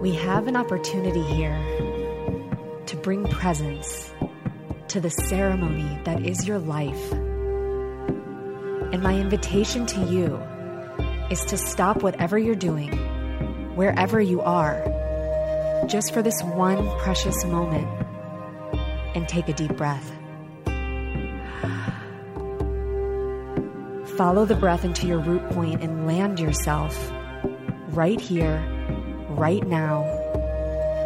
[0.00, 1.58] We have an opportunity here
[2.86, 4.10] to bring presence
[4.88, 7.12] to the ceremony that is your life.
[8.92, 10.36] And my invitation to you
[11.30, 12.92] is to stop whatever you're doing,
[13.76, 14.82] wherever you are,
[15.86, 17.86] just for this one precious moment
[19.14, 20.10] and take a deep breath.
[24.16, 27.12] Follow the breath into your root point and land yourself
[27.90, 28.60] right here,
[29.40, 30.04] right now,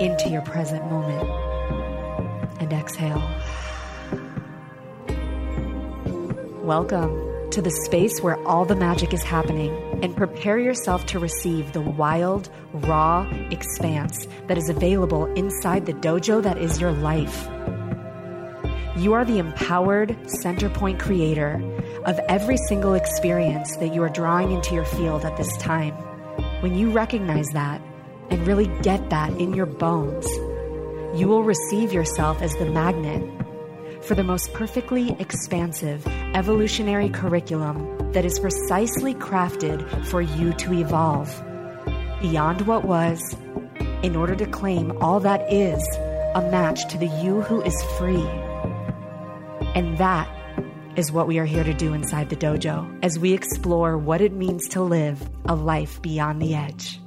[0.01, 1.31] into your present moment.
[2.59, 3.23] And exhale.
[6.65, 9.71] Welcome to the space where all the magic is happening,
[10.03, 16.43] and prepare yourself to receive the wild, raw expanse that is available inside the dojo
[16.43, 17.47] that is your life.
[18.97, 21.63] You are the empowered center point creator
[22.05, 25.95] of every single experience that you are drawing into your field at this time.
[26.63, 27.81] When you recognize that
[28.31, 30.27] and really get that in your bones,
[31.19, 33.23] you will receive yourself as the magnet
[34.03, 41.43] for the most perfectly expansive evolutionary curriculum that is precisely crafted for you to evolve
[42.21, 43.37] beyond what was
[44.03, 45.83] in order to claim all that is
[46.35, 48.27] a match to the you who is free.
[49.75, 50.29] And that
[50.97, 54.33] is what we are here to do inside the dojo as we explore what it
[54.33, 57.01] means to live a life beyond the edge.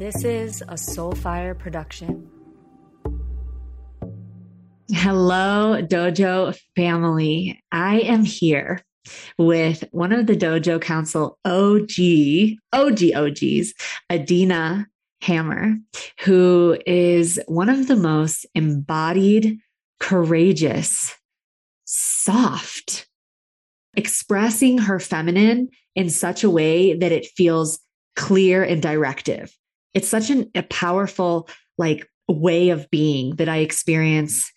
[0.00, 2.26] This is a Soulfire production.
[4.90, 7.62] Hello, Dojo family.
[7.70, 8.80] I am here
[9.36, 13.74] with one of the Dojo Council OG, OG OGs,
[14.10, 14.86] Adeenah
[15.20, 15.76] Hammer,
[16.20, 19.58] who is one of the most embodied,
[19.98, 21.14] courageous,
[21.84, 23.06] soft,
[23.98, 27.80] expressing her feminine in such a way that it feels
[28.16, 29.54] clear and directive.
[29.94, 34.50] It's such an, a powerful, like, way of being that I experience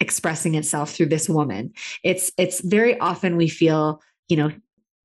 [0.00, 1.72] expressing itself through this woman.
[2.04, 4.52] It's it's very often we feel, you know,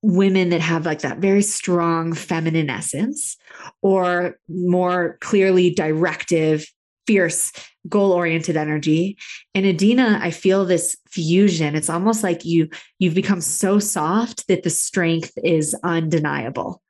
[0.01, 3.37] women that have like that very strong feminine essence
[3.81, 6.65] or more clearly directive
[7.07, 7.51] fierce
[7.87, 9.17] goal oriented energy.
[9.55, 11.75] And Adeenah i feel this fusion.
[11.75, 16.81] It's almost like you you've become so soft that the strength is undeniable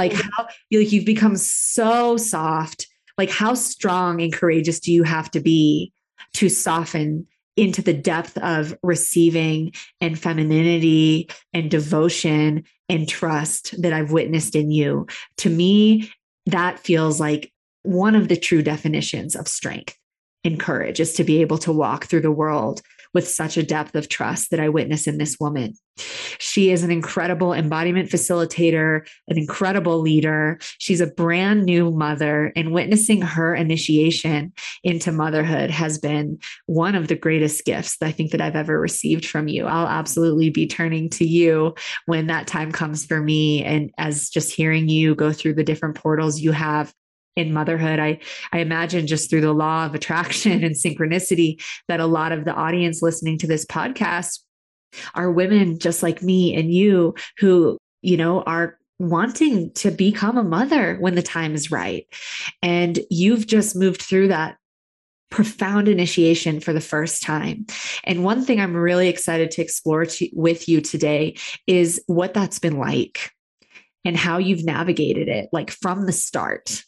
[0.00, 2.86] like how you like you've become so soft
[3.18, 5.92] like how strong and courageous do you have to be
[6.32, 14.12] to soften into the depth of receiving and femininity and devotion and trust that I've
[14.12, 15.06] witnessed in you.
[15.38, 16.10] To me,
[16.46, 19.98] that feels like one of the true definitions of strength
[20.42, 22.80] and courage is to be able to walk through the world
[23.14, 25.74] with such a depth of trust that I witness in this woman.
[26.38, 30.58] She is an incredible embodiment facilitator, an incredible leader.
[30.78, 37.08] She's a brand new mother, and witnessing her initiation into motherhood has been one of
[37.08, 39.66] the greatest gifts that I think that I've ever received from you.
[39.66, 41.74] I'll absolutely be turning to you
[42.06, 43.62] when that time comes for me.
[43.64, 46.94] And as just hearing you go through the different portals you have
[47.36, 48.18] in motherhood i
[48.52, 52.54] i imagine just through the law of attraction and synchronicity that a lot of the
[52.54, 54.40] audience listening to this podcast
[55.14, 60.44] are women just like me and you who you know are wanting to become a
[60.44, 62.06] mother when the time is right
[62.62, 64.56] and you've just moved through that
[65.30, 67.64] profound initiation for the first time.
[68.04, 71.36] And one thing I'm really excited to explore to, with you today
[71.66, 73.30] is what that's been like
[74.04, 76.82] and how you've navigated it, like from the start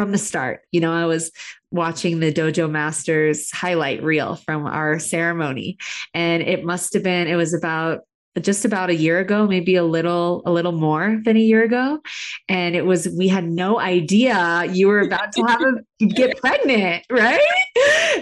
[0.00, 0.62] from the start.
[0.72, 1.30] You know, I was
[1.70, 5.76] watching the Dojo Masters highlight reel from our ceremony,
[6.14, 8.00] and it must have been, it was about
[8.40, 12.00] just about a year ago maybe a little a little more than a year ago
[12.48, 17.04] and it was we had no idea you were about to have a get pregnant
[17.10, 17.40] right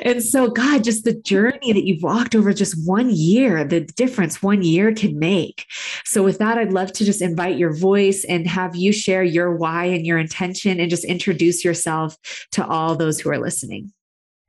[0.04, 4.42] and so god just the journey that you've walked over just one year the difference
[4.42, 5.66] one year can make
[6.04, 9.54] so with that i'd love to just invite your voice and have you share your
[9.54, 12.16] why and your intention and just introduce yourself
[12.50, 13.92] to all those who are listening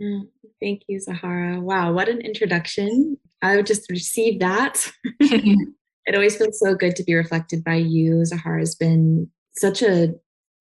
[0.02, 0.22] mm,
[0.62, 1.60] Thank you, Zahara.
[1.62, 3.18] Wow, what an introduction.
[3.42, 4.92] I would just receive that.
[5.20, 8.26] it always feels so good to be reflected by you.
[8.26, 10.14] Zahara has been such a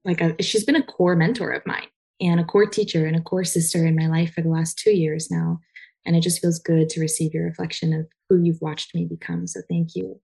[0.05, 1.89] like a she's been a core mentor of mine
[2.21, 4.97] and a core teacher and a core sister in my life for the last two
[4.97, 5.61] years now.
[6.05, 9.47] And it just feels good to receive your reflection of who you've watched me become.
[9.47, 10.21] So thank you.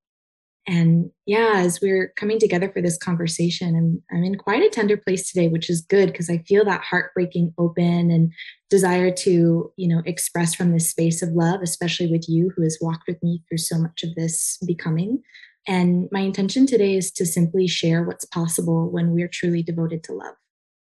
[0.66, 4.96] And yeah, as we're coming together for this conversation, I'm, I'm in quite a tender
[4.96, 8.32] place today, which is good because I feel that heartbreaking open and
[8.70, 12.78] desire to, you know, express from this space of love, especially with you who has
[12.80, 15.22] walked with me through so much of this becoming.
[15.66, 20.12] And my intention today is to simply share what's possible when we're truly devoted to
[20.12, 20.34] love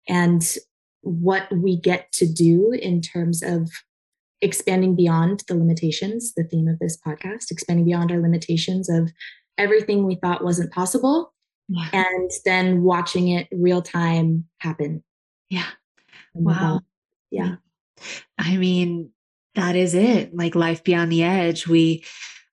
[0.09, 0.57] and
[1.03, 3.71] what we get to do in terms of
[4.43, 9.11] expanding beyond the limitations, the theme of this podcast, expanding beyond our limitations of
[9.59, 11.33] everything we thought wasn't possible
[11.69, 11.89] yeah.
[11.93, 15.03] and then watching it real time happen.
[15.51, 15.67] Yeah.
[16.37, 16.81] Oh wow.
[17.31, 17.57] Yeah.
[18.39, 19.11] I mean,
[19.55, 20.35] that is it.
[20.35, 22.05] Like life beyond the edge, we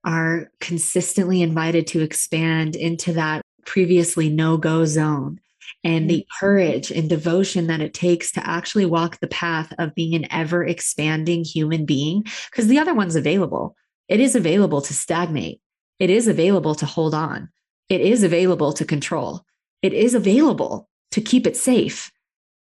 [0.06, 5.40] are consistently invited to expand into that previously no go zone
[5.84, 10.16] and the courage and devotion that it takes to actually walk the path of being
[10.16, 13.76] an ever expanding human being because the other one's available.
[14.08, 15.62] It is available to stagnate.
[16.00, 17.50] It is available to hold on.
[17.90, 19.46] It is available to control.
[19.82, 22.12] It is available to keep it safe.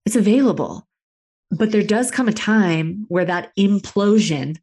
[0.05, 0.87] It's available.
[1.51, 4.57] But there does come a time where that implosion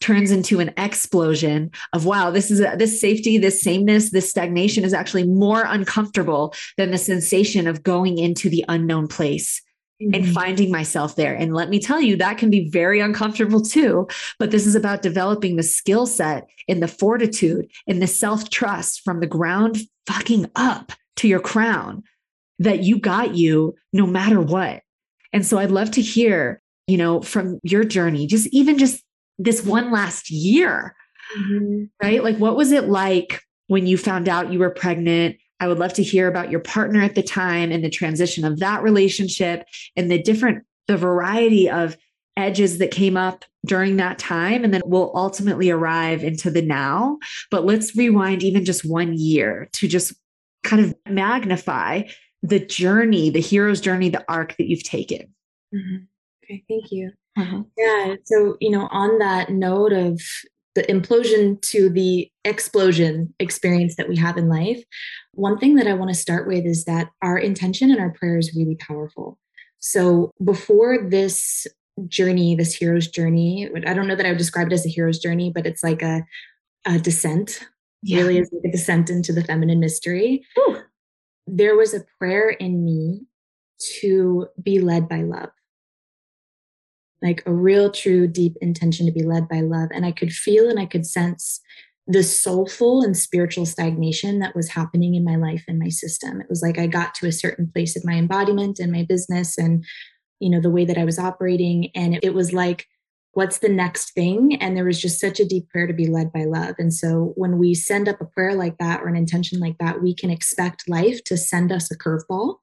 [0.00, 4.82] turns into an explosion of wow this is a, this safety this sameness this stagnation
[4.82, 9.60] is actually more uncomfortable than the sensation of going into the unknown place
[10.00, 10.14] mm-hmm.
[10.14, 14.06] and finding myself there and let me tell you that can be very uncomfortable too
[14.38, 19.20] but this is about developing the skill set and the fortitude and the self-trust from
[19.20, 22.02] the ground fucking up to your crown
[22.58, 24.82] that you got you no matter what
[25.32, 29.02] and so i'd love to hear you know from your journey just even just
[29.40, 30.94] this one last year,
[31.36, 31.84] mm-hmm.
[32.02, 32.22] right?
[32.22, 35.36] Like, what was it like when you found out you were pregnant?
[35.60, 38.58] I would love to hear about your partner at the time and the transition of
[38.60, 39.64] that relationship
[39.96, 41.96] and the different, the variety of
[42.36, 44.64] edges that came up during that time.
[44.64, 47.18] And then we'll ultimately arrive into the now.
[47.50, 50.14] But let's rewind even just one year to just
[50.62, 52.04] kind of magnify
[52.42, 55.34] the journey, the hero's journey, the arc that you've taken.
[55.74, 55.96] Mm-hmm.
[56.44, 57.12] Okay, thank you.
[57.36, 57.62] Uh-huh.
[57.76, 58.16] Yeah.
[58.24, 60.20] So, you know, on that note of
[60.74, 64.82] the implosion to the explosion experience that we have in life,
[65.32, 68.38] one thing that I want to start with is that our intention and our prayer
[68.38, 69.38] is really powerful.
[69.78, 71.66] So, before this
[72.08, 75.18] journey, this hero's journey, I don't know that I would describe it as a hero's
[75.18, 76.24] journey, but it's like a,
[76.86, 77.60] a descent,
[78.02, 78.18] yeah.
[78.18, 80.44] really is like a descent into the feminine mystery.
[80.54, 80.82] Whew.
[81.46, 83.22] There was a prayer in me
[84.00, 85.50] to be led by love
[87.22, 89.90] like a real, true, deep intention to be led by love.
[89.92, 91.60] And I could feel and I could sense
[92.06, 96.40] the soulful and spiritual stagnation that was happening in my life and my system.
[96.40, 99.56] It was like I got to a certain place of my embodiment and my business
[99.56, 99.84] and,
[100.40, 101.90] you know, the way that I was operating.
[101.94, 102.86] And it, was like,
[103.32, 104.56] what's the next thing?
[104.60, 106.74] And there was just such a deep prayer to be led by love.
[106.78, 110.02] And so when we send up a prayer like that or an intention like that,
[110.02, 112.56] we can expect life to send us a curveball,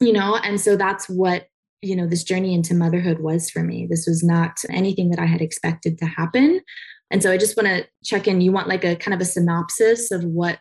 [0.00, 0.36] you know?
[0.36, 1.48] And so that's what
[1.82, 5.26] you know this journey into motherhood was for me this was not anything that i
[5.26, 6.60] had expected to happen
[7.10, 9.24] and so i just want to check in you want like a kind of a
[9.24, 10.58] synopsis of what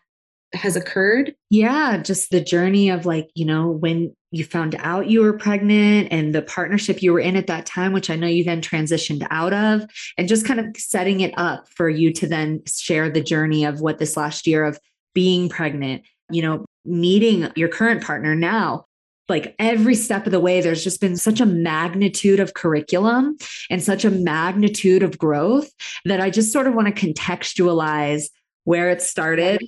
[0.54, 1.36] has occurred?
[1.50, 6.10] Yeah just the journey of like you know when you found out you were pregnant
[6.12, 9.26] and the partnership you were in at that time which i know you then transitioned
[9.32, 9.86] out of
[10.18, 13.82] and just kind of setting it up for you to then share the journey of
[13.82, 14.80] what this last year of
[15.14, 18.86] being pregnant you know meeting your current partner now
[19.28, 23.38] like every step of the way, there's just been such a magnitude of curriculum
[23.70, 25.70] and such a magnitude of growth
[26.06, 28.26] that I just sort of want to contextualize
[28.66, 29.62] where it started.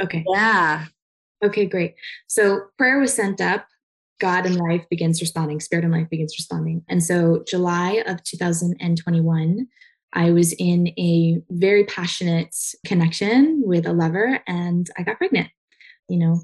[0.00, 0.24] Okay.
[0.32, 0.86] Yeah.
[1.44, 1.94] Okay, great.
[2.26, 3.66] So prayer was sent up.
[4.20, 5.60] God and life begins responding.
[5.60, 6.82] Spirit and life begins responding.
[6.88, 9.66] And so, July of 2021,
[10.12, 12.54] I was in a very passionate
[12.86, 15.48] connection with a lover and I got pregnant.
[16.08, 16.42] You know,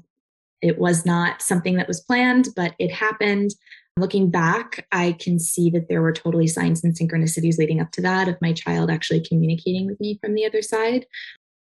[0.61, 3.51] it was not something that was planned, but it happened.
[3.97, 8.01] Looking back, I can see that there were totally signs and synchronicities leading up to
[8.01, 11.05] that of my child actually communicating with me from the other side.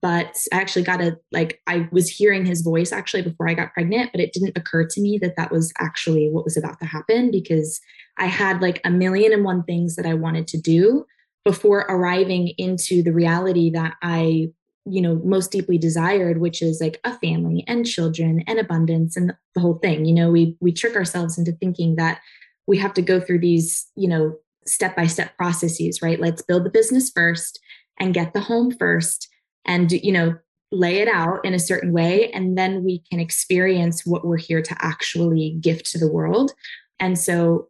[0.00, 3.73] But I actually got a, like, I was hearing his voice actually before I got
[3.73, 6.87] pregnant, but it didn't occur to me that that was actually what was about to
[6.87, 7.81] happen because
[8.17, 11.05] I had like a million and one things that I wanted to do
[11.45, 14.50] before arriving into the reality that I
[14.88, 19.35] you know most deeply desired which is like a family and children and abundance and
[19.54, 22.21] the whole thing you know we we trick ourselves into thinking that
[22.66, 24.37] we have to go through these you know
[24.68, 26.21] step by step processes right?
[26.21, 27.59] Let's build the business first
[27.99, 29.28] and get the home first
[29.64, 30.37] and you know
[30.71, 34.61] lay it out in a certain way and then we can experience what we're here
[34.61, 36.52] to actually gift to the world.
[37.00, 37.68] And so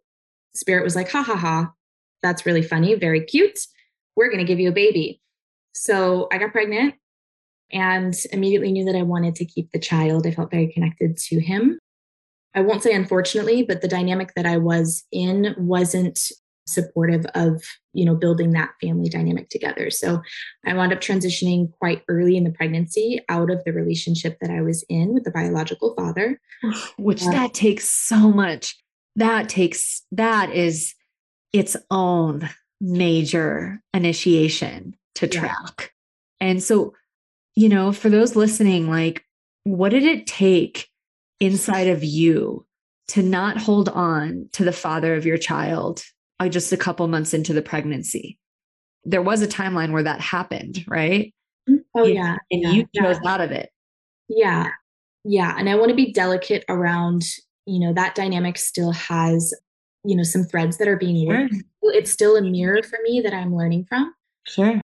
[0.54, 1.72] spirit was like ha ha ha.
[2.22, 3.60] That's really funny very cute.
[4.16, 5.22] We're going to give you a baby.
[5.72, 6.94] So I got pregnant
[7.72, 10.26] and immediately knew that I wanted to keep the child.
[10.26, 11.78] I felt very connected to him.
[12.54, 16.18] I won't say unfortunately, but the dynamic that I was in wasn't
[16.68, 17.62] supportive of
[17.94, 20.20] you know building that family dynamic together so
[20.66, 24.60] i wound up transitioning quite early in the pregnancy out of the relationship that i
[24.60, 26.38] was in with the biological father
[26.98, 28.76] which uh, that takes so much
[29.16, 30.94] that takes that is
[31.54, 32.48] its own
[32.82, 35.92] major initiation to track
[36.40, 36.48] yeah.
[36.48, 36.92] and so
[37.58, 39.24] you know for those listening like
[39.64, 40.88] what did it take
[41.40, 42.64] inside of you
[43.08, 46.02] to not hold on to the father of your child
[46.40, 48.38] uh, just a couple months into the pregnancy.
[49.04, 51.34] There was a timeline where that happened, right?
[51.96, 52.36] Oh, yeah.
[52.50, 53.30] And yeah, you chose yeah.
[53.30, 53.70] out of it.
[54.28, 54.70] Yeah.
[55.24, 55.54] Yeah.
[55.58, 57.24] And I want to be delicate around,
[57.66, 59.54] you know, that dynamic still has,
[60.04, 61.54] you know, some threads that are being worked.
[61.54, 61.92] Sure.
[61.94, 64.14] It's still a mirror for me that I'm learning from.
[64.46, 64.80] Sure.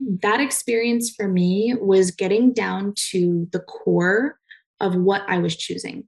[0.00, 4.38] That experience for me was getting down to the core
[4.80, 6.04] of what I was choosing.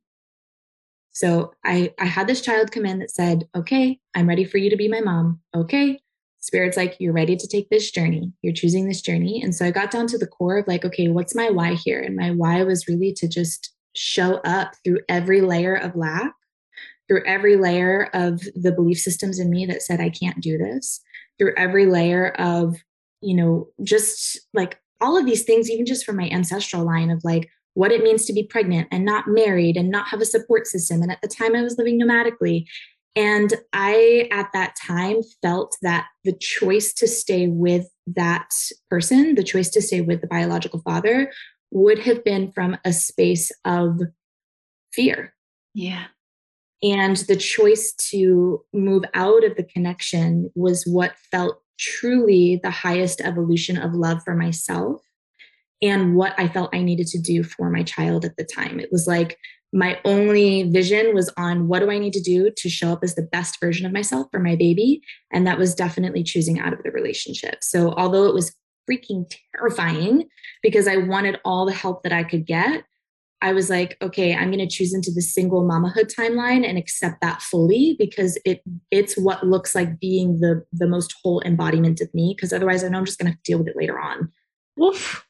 [1.12, 4.70] So I, I had this child come in that said, okay, I'm ready for you
[4.70, 5.40] to be my mom.
[5.56, 6.00] Okay.
[6.38, 8.32] Spirit's like, you're ready to take this journey.
[8.42, 9.42] You're choosing this journey.
[9.42, 12.00] And so I got down to the core of like, okay, what's my why here?
[12.00, 16.32] And my why was really to just show up through every layer of lack,
[17.08, 21.00] through every layer of the belief systems in me that said, I can't do this,
[21.38, 22.76] through every layer of,
[23.20, 27.22] you know, just like all of these things, even just from my ancestral line of
[27.24, 30.66] like, what it means to be pregnant and not married and not have a support
[30.66, 31.00] system.
[31.00, 32.64] And at the time, I was living nomadically.
[33.14, 38.50] And I, at that time, felt that the choice to stay with that
[38.90, 41.30] person, the choice to stay with the biological father,
[41.70, 44.00] would have been from a space of
[44.92, 45.34] fear.
[45.72, 46.06] Yeah.
[46.82, 53.20] And the choice to move out of the connection was what felt truly the highest
[53.20, 55.00] evolution of love for myself
[55.80, 58.80] and what I felt I needed to do for my child at the time.
[58.80, 59.38] It was like
[59.72, 63.14] my only vision was on what do I need to do to show up as
[63.14, 65.02] the best version of myself for my baby.
[65.32, 67.62] And that was definitely choosing out of the relationship.
[67.62, 68.54] So, although it was
[68.90, 70.26] freaking terrifying
[70.62, 72.84] because I wanted all the help that I could get,
[73.40, 77.20] I was like, okay, I'm going to choose into the single mamahood timeline and accept
[77.20, 82.12] that fully because it it's what looks like being the the most whole embodiment of
[82.14, 82.34] me.
[82.36, 84.32] Because otherwise, I know I'm just going to deal with it later on.
[84.82, 85.24] Oof.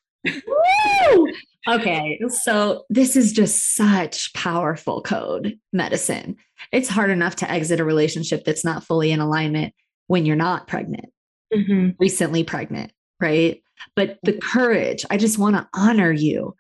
[1.69, 6.37] okay, so this is just such powerful code medicine.
[6.73, 9.75] It's hard enough to exit a relationship that's not fully in alignment
[10.07, 11.07] when you're not pregnant,
[11.55, 11.91] mm-hmm.
[11.99, 13.63] recently pregnant, right?
[13.95, 16.55] But the courage, I just want to honor you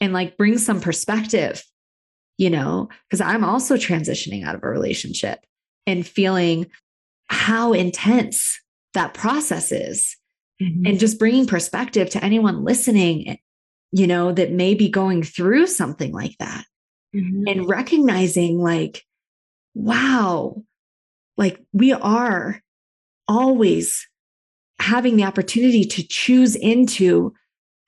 [0.00, 1.62] and like bring some perspective,
[2.36, 5.40] you know, because I'm also transitioning out of a relationship
[5.86, 6.66] and feeling
[7.28, 8.60] how intense
[8.94, 10.16] that process is
[10.62, 10.86] mm-hmm.
[10.86, 13.38] and just bringing perspective to anyone listening,
[13.92, 16.64] you know, that may be going through something like that
[17.14, 17.44] mm-hmm.
[17.46, 19.04] and recognizing, like,
[19.74, 20.62] wow,
[21.36, 22.62] like we are
[23.26, 24.06] always
[24.80, 27.34] having the opportunity to choose into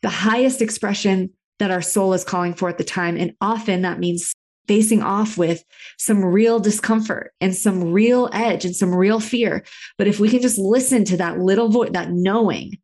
[0.02, 3.17] the highest expression that our soul is calling for at the time.
[3.17, 4.35] And often that means
[4.67, 5.62] facing off with
[5.99, 9.64] some real discomfort and some real edge and some real fear.
[9.99, 12.79] But if we can just listen to that little voice, that knowing,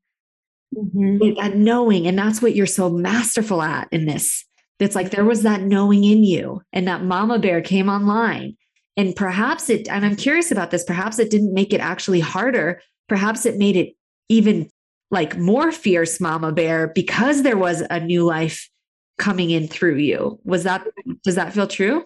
[0.77, 1.35] mm-hmm.
[1.41, 4.45] that knowing, and that's what you're so masterful at in this.
[4.79, 8.57] It's like there was that knowing in you, and that mama bear came online.
[8.99, 12.81] And perhaps it, and I'm curious about this, perhaps it didn't make it actually harder.
[13.09, 13.95] Perhaps it made it
[14.29, 14.69] even
[15.11, 18.69] like more fierce mama bear because there was a new life
[19.19, 20.39] coming in through you.
[20.45, 20.87] Was that
[21.25, 22.05] does that feel true?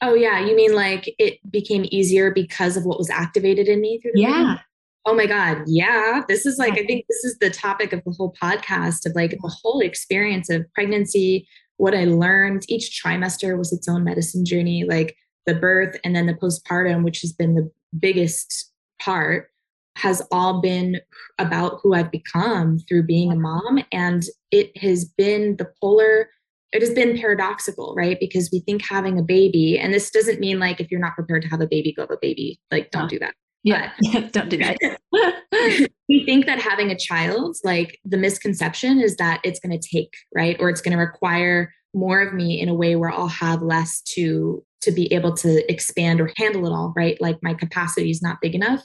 [0.00, 4.00] Oh yeah, you mean like it became easier because of what was activated in me
[4.00, 4.58] through the Yeah.
[5.04, 6.22] Oh my god, yeah.
[6.28, 9.30] This is like I think this is the topic of the whole podcast of like
[9.30, 12.64] the whole experience of pregnancy, what I learned.
[12.68, 17.20] Each trimester was its own medicine journey, like the birth and then the postpartum, which
[17.20, 19.51] has been the biggest part
[19.96, 21.00] has all been
[21.38, 23.84] about who I've become through being a mom.
[23.92, 26.28] And it has been the polar
[26.72, 28.18] it has been paradoxical, right?
[28.18, 31.42] Because we think having a baby, and this doesn't mean like if you're not prepared
[31.42, 32.58] to have a baby, go have a baby.
[32.70, 33.34] Like, don't do that.
[33.62, 33.92] Yeah,
[34.32, 34.78] don't do that.
[36.08, 40.14] we think that having a child, like the misconception is that it's going to take,
[40.34, 40.56] right?
[40.58, 44.00] Or it's going to require more of me in a way where I'll have less
[44.14, 47.20] to to be able to expand or handle it all, right?
[47.20, 48.82] Like my capacity is not big enough.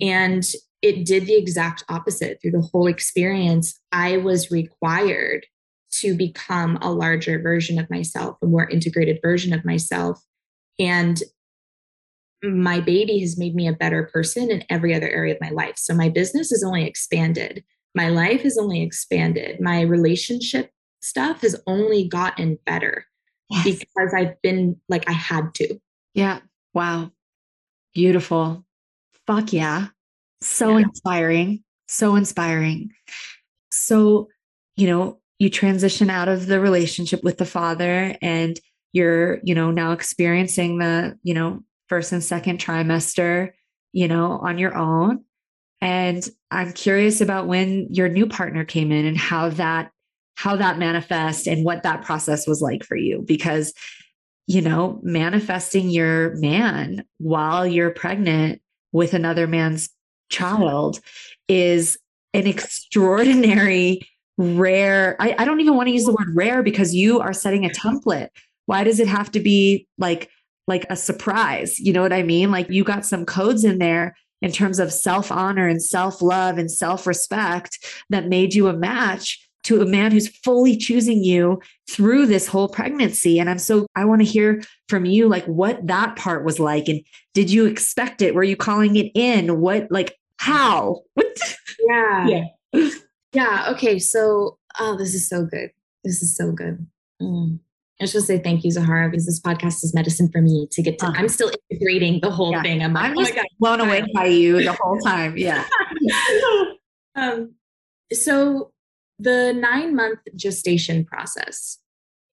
[0.00, 0.44] And
[0.82, 3.78] it did the exact opposite through the whole experience.
[3.92, 5.46] I was required
[5.92, 10.22] to become a larger version of myself, a more integrated version of myself.
[10.78, 11.22] And
[12.42, 15.78] my baby has made me a better person in every other area of my life.
[15.78, 17.64] So my business has only expanded.
[17.94, 19.60] My life has only expanded.
[19.60, 20.70] My relationship
[21.00, 23.06] stuff has only gotten better
[23.50, 23.64] yes.
[23.64, 25.78] because I've been like I had to.
[26.12, 26.40] Yeah.
[26.72, 27.12] Wow.
[27.94, 28.64] Beautiful.
[29.26, 29.88] Fuck yeah.
[30.40, 30.84] So yeah.
[30.84, 31.64] inspiring.
[31.88, 32.90] So inspiring.
[33.70, 34.28] So,
[34.76, 38.58] you know, you transition out of the relationship with the father and
[38.92, 43.50] you're, you know, now experiencing the, you know, first and second trimester,
[43.92, 45.24] you know, on your own.
[45.80, 49.90] And I'm curious about when your new partner came in and how that
[50.36, 53.72] how that manifest and what that process was like for you because
[54.46, 58.60] you know manifesting your man while you're pregnant
[58.94, 59.90] with another man's
[60.30, 61.00] child
[61.48, 61.98] is
[62.32, 64.00] an extraordinary
[64.38, 67.64] rare I, I don't even want to use the word rare because you are setting
[67.64, 68.30] a template.
[68.66, 70.30] Why does it have to be like
[70.66, 71.78] like a surprise?
[71.78, 72.50] You know what i mean?
[72.50, 76.58] Like you got some codes in there in terms of self honor and self love
[76.58, 77.78] and self respect
[78.10, 82.68] that made you a match to a man who's fully choosing you through this whole
[82.68, 83.38] pregnancy.
[83.38, 86.88] And I'm so, I want to hear from you, like what that part was like.
[86.88, 87.00] And
[87.32, 88.34] did you expect it?
[88.34, 89.60] Were you calling it in?
[89.60, 91.02] What, like, how?
[91.88, 92.26] yeah.
[92.72, 92.90] Yeah.
[93.32, 93.72] Yeah.
[93.72, 93.98] Okay.
[93.98, 95.70] So, oh, this is so good.
[96.04, 96.86] This is so good.
[97.20, 97.58] Mm.
[98.00, 100.66] I just want to say thank you, Zahara, because this podcast is medicine for me
[100.72, 101.06] to get to.
[101.06, 101.14] Uh-huh.
[101.16, 102.62] I'm still integrating the whole yeah.
[102.62, 102.82] thing.
[102.82, 105.38] I'm, like, I'm oh just blown away by you the whole time.
[105.38, 105.64] Yeah.
[107.14, 107.54] um,
[108.12, 108.72] so
[109.24, 111.78] the nine month gestation process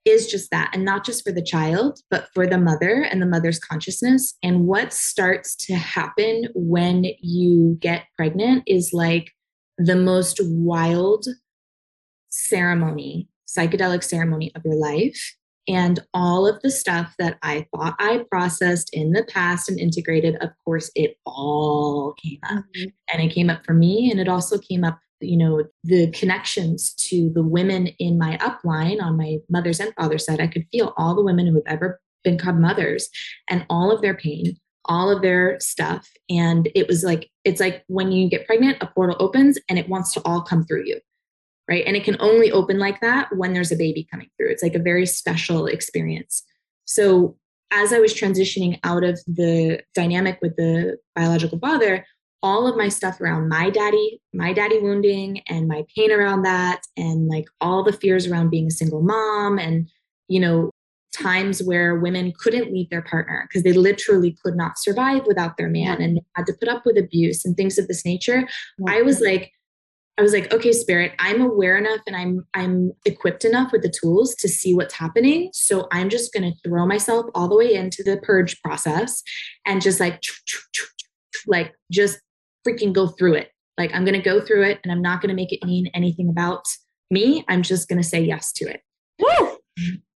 [0.03, 3.27] is just that, and not just for the child, but for the mother and the
[3.27, 4.35] mother's consciousness.
[4.41, 9.31] And what starts to happen when you get pregnant is like
[9.77, 11.27] the most wild
[12.29, 15.35] ceremony, psychedelic ceremony of your life
[15.67, 20.35] and all of the stuff that I thought I processed in the past and integrated,
[20.41, 22.65] of course, it all came up.
[22.75, 22.89] Mm-hmm.
[23.13, 24.09] And it came up for me.
[24.09, 29.01] And it also came up, you know, the connections to the women in my upline
[29.01, 30.39] on my mother's and father's side.
[30.39, 33.09] I could feel all the women who have ever become mothers
[33.49, 36.07] and all of their pain, all of their stuff.
[36.29, 39.89] And it was like, it's like when you get pregnant, a portal opens and it
[39.89, 40.99] wants to all come through you
[41.71, 41.85] right?
[41.85, 44.49] And it can only open like that when there's a baby coming through.
[44.49, 46.43] It's like a very special experience.
[46.83, 47.37] So
[47.71, 52.05] as I was transitioning out of the dynamic with the biological father,
[52.43, 56.81] all of my stuff around my daddy, my daddy wounding and my pain around that,
[56.97, 59.89] and like all the fears around being a single mom, and,
[60.27, 60.71] you know,
[61.13, 65.69] times where women couldn't leave their partner because they literally could not survive without their
[65.69, 68.47] man and they had to put up with abuse and things of this nature.
[68.87, 69.51] I was like,
[70.17, 73.93] I was like, okay, spirit, I'm aware enough and I'm I'm equipped enough with the
[74.01, 75.49] tools to see what's happening.
[75.53, 79.23] So I'm just going to throw myself all the way into the purge process
[79.65, 80.21] and just like
[81.47, 82.19] like just
[82.67, 83.51] freaking go through it.
[83.77, 85.89] Like I'm going to go through it and I'm not going to make it mean
[85.93, 86.65] anything about
[87.09, 87.43] me.
[87.47, 88.81] I'm just going to say yes to it.
[89.19, 89.57] Woo!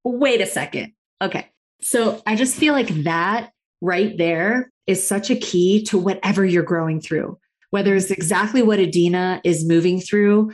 [0.03, 0.93] Wait a second.
[1.21, 1.49] Okay.
[1.81, 6.63] So I just feel like that right there is such a key to whatever you're
[6.63, 7.37] growing through
[7.75, 10.53] whether it's exactly what Adeenah is moving through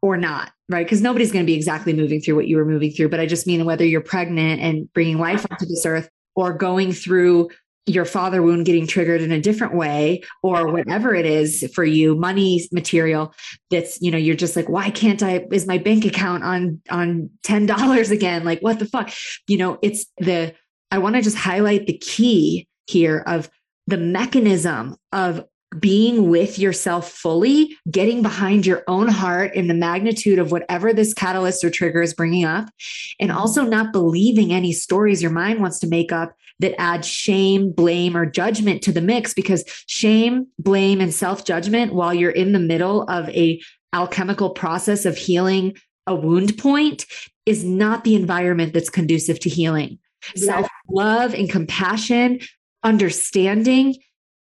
[0.00, 0.86] or not, right?
[0.86, 3.10] Because nobody's going to be exactly moving through what you were moving through.
[3.10, 6.92] But I just mean whether you're pregnant and bringing life onto this earth or going
[6.92, 7.50] through
[7.88, 12.14] your father wound getting triggered in a different way or whatever it is for you
[12.14, 13.34] money material
[13.70, 17.30] that's you know you're just like why can't i is my bank account on on
[17.44, 18.44] $10 again?
[18.44, 19.10] Like what the fuck?
[19.46, 20.54] You know it's the
[20.90, 23.50] i want to just highlight the key here of
[23.86, 25.44] the mechanism of
[25.80, 31.12] being with yourself fully, getting behind your own heart in the magnitude of whatever this
[31.12, 32.68] catalyst or trigger is bringing up,
[33.20, 37.70] and also not believing any stories your mind wants to make up that add shame,
[37.72, 42.52] blame, or judgment to the mix because shame, blame, and self judgment while you're in
[42.52, 43.60] the middle of a
[43.92, 45.74] alchemical process of healing
[46.08, 47.06] a wound point
[47.46, 49.98] is not the environment that's conducive to healing.
[50.34, 52.40] Self love and compassion,
[52.82, 53.94] understanding,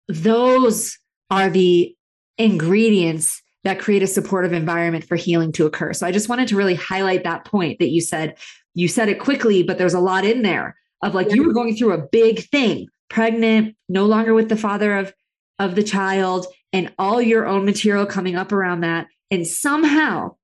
[0.07, 0.97] those
[1.29, 1.95] are the
[2.37, 5.93] ingredients that create a supportive environment for healing to occur.
[5.93, 8.37] So I just wanted to really highlight that point that you said.
[8.73, 11.35] You said it quickly, but there's a lot in there of like yeah.
[11.35, 15.13] you were going through a big thing, pregnant, no longer with the father of
[15.59, 20.35] of the child and all your own material coming up around that and somehow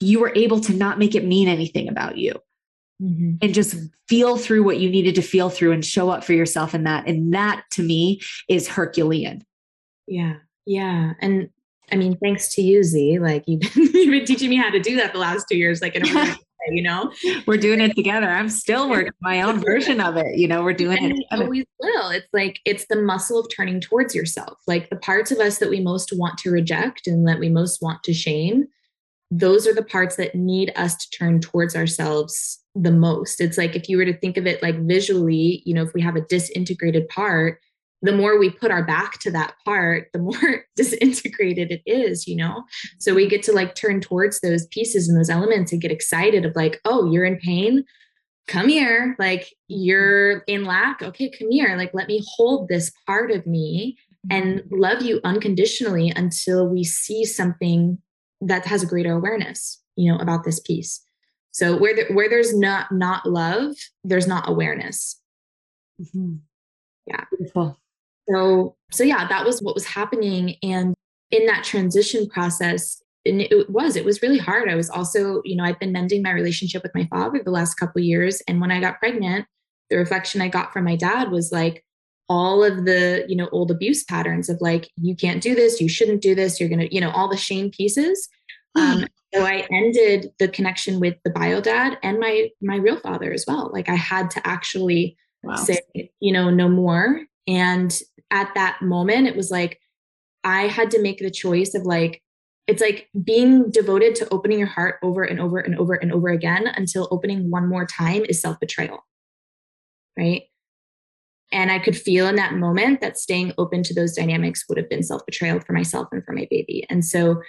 [0.00, 2.34] you were able to not make it mean anything about you.
[3.02, 3.36] Mm-hmm.
[3.42, 3.74] And just
[4.08, 7.08] feel through what you needed to feel through and show up for yourself in that.
[7.08, 9.42] And that to me is Herculean.
[10.06, 10.36] Yeah.
[10.64, 11.14] Yeah.
[11.20, 11.48] And
[11.90, 14.78] I mean, thanks to you, Z, like you've been, you've been teaching me how to
[14.78, 16.36] do that the last two years, like in a
[16.70, 17.12] you know,
[17.46, 18.28] we're doing it together.
[18.28, 20.36] I'm still working my own version of it.
[20.36, 21.16] You know, we're doing and it.
[21.16, 21.44] Together.
[21.44, 22.10] always will.
[22.10, 24.58] It's like, it's the muscle of turning towards yourself.
[24.66, 27.82] Like the parts of us that we most want to reject and that we most
[27.82, 28.66] want to shame,
[29.30, 33.40] those are the parts that need us to turn towards ourselves the most.
[33.40, 36.02] It's like if you were to think of it like visually, you know, if we
[36.02, 37.60] have a disintegrated part,
[38.04, 42.36] the more we put our back to that part, the more disintegrated it is, you
[42.36, 42.62] know?
[42.98, 46.44] So we get to like turn towards those pieces and those elements and get excited
[46.44, 47.82] of like, oh, you're in pain.
[48.46, 49.16] Come here.
[49.18, 51.00] Like you're in lack.
[51.02, 51.76] Okay, come here.
[51.78, 53.96] Like let me hold this part of me
[54.30, 57.96] and love you unconditionally until we see something
[58.42, 61.02] that has a greater awareness, you know, about this piece.
[61.52, 65.18] So where there, where there's not not love, there's not awareness.
[65.98, 66.34] Mm-hmm.
[67.06, 67.24] Yeah.
[67.30, 67.78] Beautiful.
[68.28, 70.56] So, so yeah, that was what was happening.
[70.62, 70.94] And
[71.30, 74.68] in that transition process, and it was, it was really hard.
[74.68, 77.74] I was also, you know, I've been mending my relationship with my father the last
[77.74, 78.42] couple years.
[78.46, 79.46] And when I got pregnant,
[79.90, 81.84] the reflection I got from my dad was like
[82.28, 85.88] all of the, you know, old abuse patterns of like, you can't do this, you
[85.88, 88.28] shouldn't do this, you're gonna, you know, all the shame pieces.
[88.76, 93.32] Um, so I ended the connection with the bio dad and my my real father
[93.32, 93.70] as well.
[93.72, 95.56] Like I had to actually wow.
[95.56, 95.80] say,
[96.20, 97.20] you know, no more.
[97.46, 97.96] And
[98.34, 99.80] at that moment, it was like
[100.42, 102.20] I had to make the choice of like,
[102.66, 106.28] it's like being devoted to opening your heart over and over and over and over
[106.28, 109.06] again until opening one more time is self betrayal.
[110.18, 110.44] Right.
[111.52, 114.90] And I could feel in that moment that staying open to those dynamics would have
[114.90, 116.84] been self betrayal for myself and for my baby.
[116.90, 117.40] And so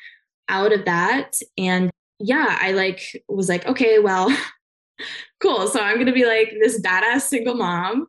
[0.48, 4.36] out of that, and yeah, I like was like, okay, well,
[5.42, 5.68] cool.
[5.68, 8.08] So I'm going to be like this badass single mom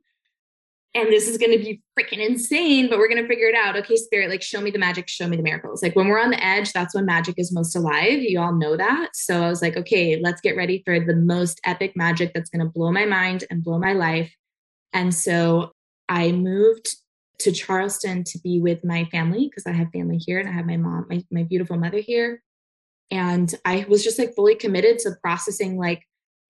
[0.97, 3.77] and this is going to be freaking insane, but we're going to figure it out.
[3.77, 5.83] Okay, spirit, like show me the magic, show me the miracles.
[5.83, 8.21] Like when we're on the edge, that's when magic is most alive.
[8.23, 9.11] You all know that.
[9.13, 12.65] So I was like, okay, let's get ready for the most epic magic that's going
[12.65, 14.35] to blow my mind and blow my life.
[14.95, 15.73] And so
[16.09, 16.89] I moved
[17.41, 20.65] to Charleston to be with my family because I have family here and I have
[20.65, 22.43] my mom, my, my beautiful mother here.
[23.11, 26.03] And I was just like fully committed to processing like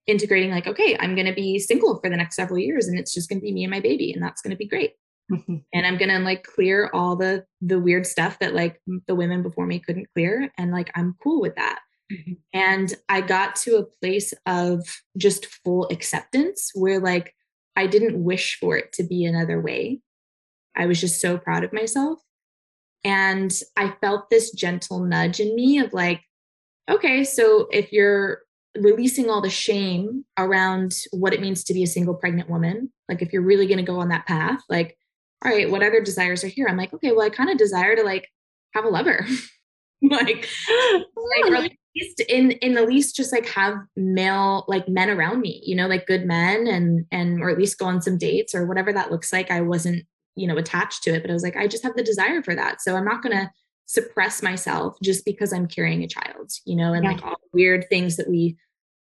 [0.07, 3.13] integrating like okay i'm going to be single for the next several years and it's
[3.13, 4.93] just going to be me and my baby and that's going to be great
[5.31, 5.57] mm-hmm.
[5.73, 9.43] and i'm going to like clear all the the weird stuff that like the women
[9.43, 11.79] before me couldn't clear and like i'm cool with that
[12.11, 12.33] mm-hmm.
[12.53, 14.81] and i got to a place of
[15.17, 17.35] just full acceptance where like
[17.75, 19.99] i didn't wish for it to be another way
[20.75, 22.19] i was just so proud of myself
[23.03, 26.21] and i felt this gentle nudge in me of like
[26.89, 28.39] okay so if you're
[28.81, 32.91] releasing all the shame around what it means to be a single pregnant woman.
[33.09, 34.97] Like if you're really going to go on that path, like,
[35.43, 36.67] all right, what other desires are here?
[36.67, 38.27] I'm like, okay, well, I kind of desire to like
[38.73, 39.25] have a lover.
[40.01, 40.47] like,
[41.41, 45.61] like at least in in the least just like have male like men around me,
[45.65, 48.65] you know, like good men and and or at least go on some dates or
[48.65, 49.51] whatever that looks like.
[49.51, 52.03] I wasn't, you know, attached to it, but I was like, I just have the
[52.03, 52.81] desire for that.
[52.81, 53.51] So I'm not gonna
[53.87, 57.11] suppress myself just because I'm carrying a child, you know, and yeah.
[57.11, 58.57] like all the weird things that we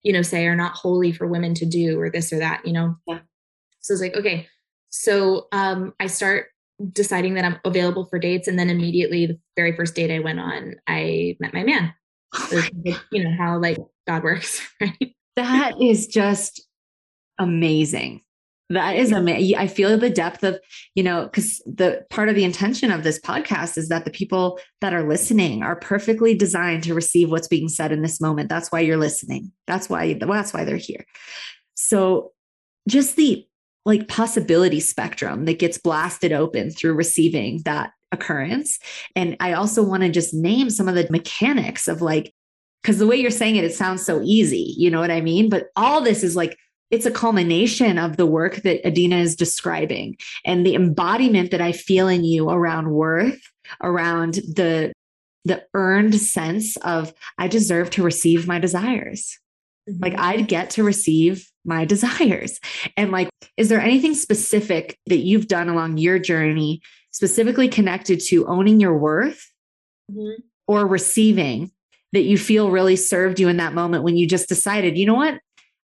[0.05, 2.71] you know, say are not holy for women to do or this or that, you
[2.71, 2.95] know?
[3.07, 3.19] Yeah.
[3.81, 4.47] So it's like, okay.
[4.89, 6.45] So um, I start
[6.91, 8.47] deciding that I'm available for dates.
[8.47, 11.91] And then immediately the very first date I went on, I met my man.
[12.49, 12.61] So,
[13.11, 15.15] you know, how like God works, right?
[15.37, 16.63] That is just
[17.39, 18.21] amazing.
[18.69, 19.57] That is amazing.
[19.57, 20.59] I feel the depth of,
[20.95, 24.59] you know, because the part of the intention of this podcast is that the people
[24.81, 28.49] that are listening are perfectly designed to receive what's being said in this moment.
[28.49, 29.51] That's why you're listening.
[29.67, 31.05] That's why that's why they're here.
[31.75, 32.31] So
[32.87, 33.47] just the
[33.85, 38.79] like possibility spectrum that gets blasted open through receiving that occurrence.
[39.15, 42.33] And I also want to just name some of the mechanics of like,
[42.81, 44.73] because the way you're saying it, it sounds so easy.
[44.75, 45.49] You know what I mean?
[45.49, 46.57] But all this is like
[46.91, 51.71] it's a culmination of the work that Adeenah is describing and the embodiment that I
[51.71, 53.41] feel in you around worth,
[53.81, 54.93] around the
[55.45, 59.37] the earned sense of I deserve to receive my desires.
[59.87, 60.03] Mm-hmm.
[60.03, 62.59] Like I'd get to receive my desires.
[62.97, 68.47] And like, is there anything specific that you've done along your journey, specifically connected to
[68.47, 69.51] owning your worth
[70.11, 70.41] mm-hmm.
[70.67, 71.71] or receiving
[72.13, 75.15] that you feel really served you in that moment when you just decided, you know
[75.15, 75.39] what?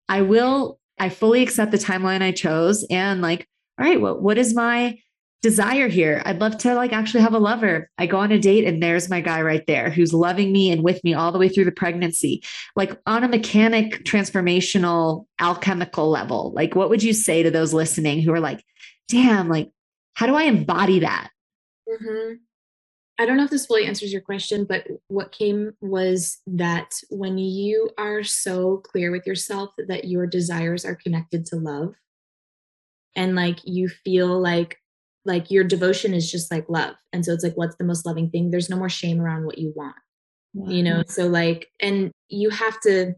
[0.08, 3.48] I will I fully accept the timeline I chose and like,
[3.80, 5.00] all right, well, what is my
[5.42, 6.22] desire here?
[6.26, 7.90] I'd love to like actually have a lover.
[7.98, 10.84] I go on a date and there's my guy right there who's loving me and
[10.84, 12.44] with me all the way through the pregnancy.
[12.76, 16.52] Like on a mechanic transformational alchemical level.
[16.54, 18.64] Like what would you say to those listening who are like,
[19.08, 19.70] damn, like
[20.14, 21.30] how do I embody that?
[21.88, 22.34] Mm-hmm.
[23.20, 27.38] I don't know if this fully answers your question, but what came was that when
[27.38, 31.96] you are so clear with yourself that your desires are connected to love
[33.18, 34.78] and like you feel like
[35.26, 36.96] like your devotion is just like love.
[37.12, 38.52] And so it's like what's the most loving thing?
[38.52, 39.98] There's no more shame around what you want.
[40.54, 40.72] Wow.
[40.72, 43.16] You know, so like and you have to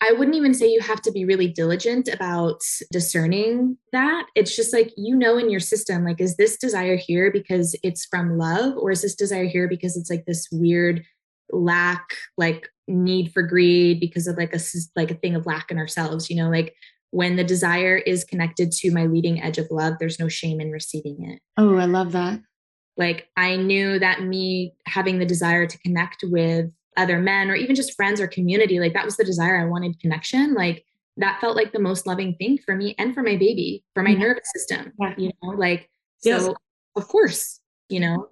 [0.00, 2.60] I wouldn't even say you have to be really diligent about
[2.92, 4.26] discerning that.
[4.36, 8.06] It's just like, you know, in your system, like, is this desire here because it's
[8.06, 11.04] from love, or is this desire here because it's like this weird
[11.50, 14.60] lack, like need for greed because of like a
[14.94, 16.74] like a thing of lack in ourselves, you know, like
[17.10, 20.70] when the desire is connected to my leading edge of love, there's no shame in
[20.70, 21.40] receiving it.
[21.56, 22.40] Oh, I love that.
[22.96, 27.74] Like I knew that me having the desire to connect with other men or even
[27.74, 30.84] just friends or community like that was the desire i wanted connection like
[31.16, 34.10] that felt like the most loving thing for me and for my baby for my
[34.10, 34.18] yeah.
[34.18, 35.14] nervous system yeah.
[35.16, 36.48] you know like so yes.
[36.96, 38.28] of course you know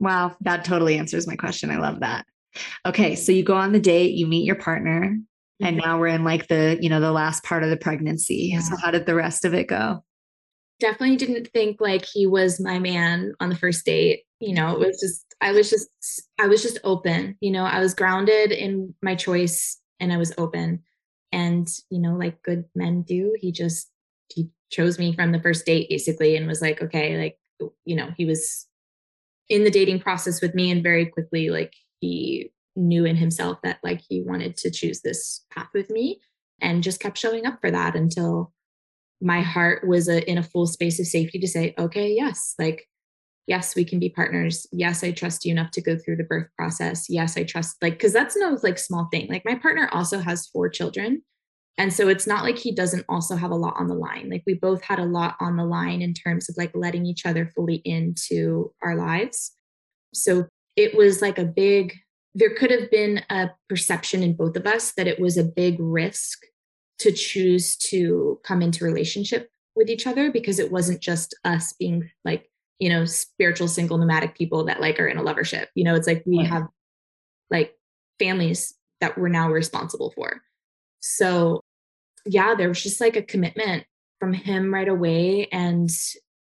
[0.00, 2.26] wow that totally answers my question i love that
[2.86, 5.66] okay so you go on the date you meet your partner mm-hmm.
[5.66, 8.60] and now we're in like the you know the last part of the pregnancy yeah.
[8.60, 10.02] so how did the rest of it go
[10.80, 14.78] definitely didn't think like he was my man on the first date you know it
[14.78, 15.88] was just i was just
[16.40, 20.32] i was just open you know i was grounded in my choice and i was
[20.38, 20.82] open.
[21.32, 23.90] And you know like good men do he just
[24.32, 27.38] he chose me from the first date basically and was like okay like
[27.84, 28.68] you know he was
[29.48, 33.78] in the dating process with me and very quickly like he knew in himself that
[33.82, 36.20] like he wanted to choose this path with me
[36.60, 38.52] and just kept showing up for that until
[39.20, 42.86] my heart was a, in a full space of safety to say okay yes like
[43.46, 44.66] yes we can be partners.
[44.72, 47.06] Yes i trust you enough to go through the birth process.
[47.08, 49.28] Yes i trust like because that's no like small thing.
[49.28, 51.22] Like my partner also has four children
[51.76, 54.30] and so it's not like he doesn't also have a lot on the line.
[54.30, 57.26] Like we both had a lot on the line in terms of like letting each
[57.26, 59.52] other fully into our lives.
[60.12, 60.46] So
[60.76, 61.94] it was like a big
[62.36, 65.76] there could have been a perception in both of us that it was a big
[65.78, 66.40] risk
[67.04, 72.10] to choose to come into relationship with each other because it wasn't just us being
[72.24, 75.66] like you know, spiritual single nomadic people that like are in a lovership.
[75.74, 76.66] You know, it's like we have
[77.50, 77.74] like
[78.18, 80.42] families that we're now responsible for.
[81.00, 81.60] So
[82.26, 83.84] yeah, there was just like a commitment
[84.18, 85.48] from him right away.
[85.52, 85.90] And,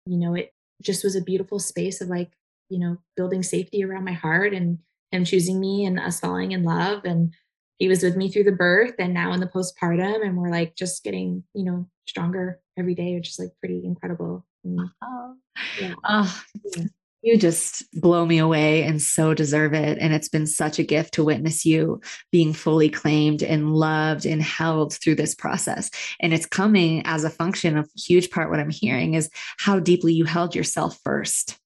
[0.07, 2.31] you know, it just was a beautiful space of like,
[2.69, 4.79] you know, building safety around my heart and
[5.11, 7.05] him choosing me and us falling in love.
[7.05, 7.35] And
[7.79, 10.25] he was with me through the birth and now in the postpartum.
[10.25, 14.47] And we're like just getting, you know, stronger every day, which is like pretty incredible.
[15.03, 15.35] Oh,
[15.81, 15.95] yeah.
[16.05, 16.43] oh,
[17.25, 19.99] you just blow me away and so deserve it.
[19.99, 24.43] And it's been such a gift to witness you being fully claimed and loved and
[24.43, 25.91] held through this process.
[26.21, 30.13] And it's coming as a function of huge part what I'm hearing is how deeply
[30.13, 31.59] you held yourself first.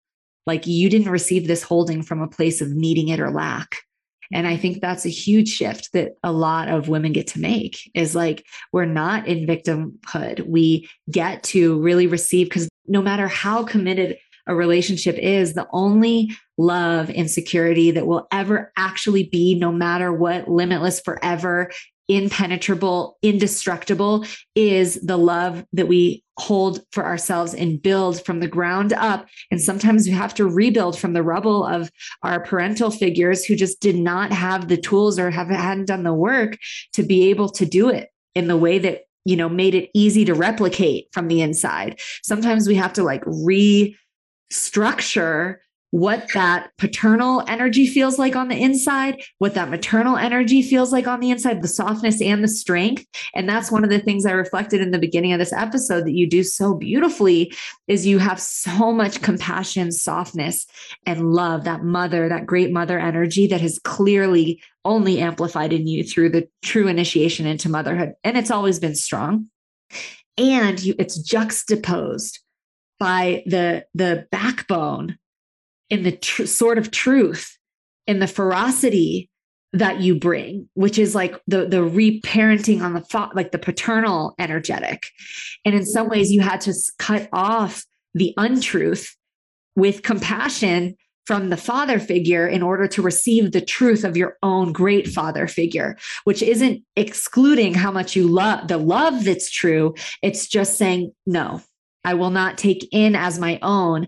[0.47, 3.83] Like you didn't receive this holding from a place of needing it or lack.
[4.33, 7.91] And I think that's a huge shift that a lot of women get to make
[7.95, 10.47] is like, we're not in victimhood.
[10.47, 16.31] We get to really receive because no matter how committed a relationship is, the only
[16.57, 21.71] love and security that will ever actually be, no matter what, limitless forever,
[22.09, 28.95] impenetrable, indestructible, is the love that we hold for ourselves and build from the ground
[28.95, 29.27] up.
[29.51, 31.91] And sometimes we have to rebuild from the rubble of
[32.23, 36.15] our parental figures who just did not have the tools or have hadn't done the
[36.15, 36.57] work
[36.93, 40.25] to be able to do it in the way that you know made it easy
[40.25, 45.57] to replicate from the inside sometimes we have to like restructure
[45.91, 51.07] what that paternal energy feels like on the inside, what that maternal energy feels like
[51.07, 53.07] on the inside, the softness and the strength.
[53.35, 56.13] And that's one of the things I reflected in the beginning of this episode that
[56.13, 57.55] you do so beautifully
[57.87, 60.67] is you have so much compassion, softness,
[61.07, 66.05] and love, that mother, that great mother energy that has clearly only amplified in you
[66.05, 68.13] through the true initiation into motherhood.
[68.25, 69.49] And it's always been strong.
[70.37, 72.41] And you, it's juxtaposed
[73.01, 75.19] by the, the backbone
[75.91, 77.57] in the tr- sort of truth
[78.07, 79.31] in the ferocity
[79.75, 84.35] that you bring which is like the the reparenting on the thought, like the paternal
[84.39, 85.03] energetic
[85.65, 89.15] and in some ways you had to cut off the untruth
[89.77, 90.97] with compassion
[91.29, 95.47] from the father figure in order to receive the truth of your own great father
[95.47, 99.95] figure, which isn't excluding how much you love the love that's true.
[100.23, 101.61] It's just saying, no,
[102.03, 104.07] I will not take in as my own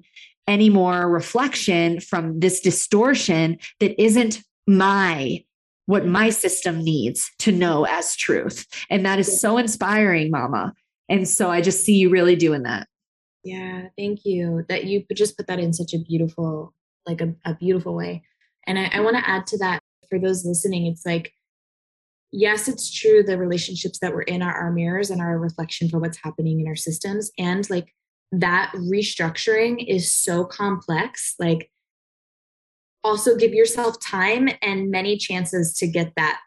[0.50, 5.44] any more reflection from this distortion that isn't my
[5.86, 8.66] what my system needs to know as truth.
[8.90, 10.72] And that is so inspiring, mama.
[11.08, 12.86] And so I just see you really doing that.
[13.42, 14.64] Yeah, thank you.
[14.68, 16.74] That you just put that in such a beautiful
[17.06, 18.22] like a, a beautiful way.
[18.66, 21.32] And I, I want to add to that for those listening, it's like,
[22.30, 23.22] yes, it's true.
[23.22, 26.68] The relationships that we're in are our mirrors and our reflection for what's happening in
[26.68, 27.30] our systems.
[27.38, 27.94] And like
[28.32, 31.34] that restructuring is so complex.
[31.38, 31.70] Like,
[33.02, 36.40] also give yourself time and many chances to get that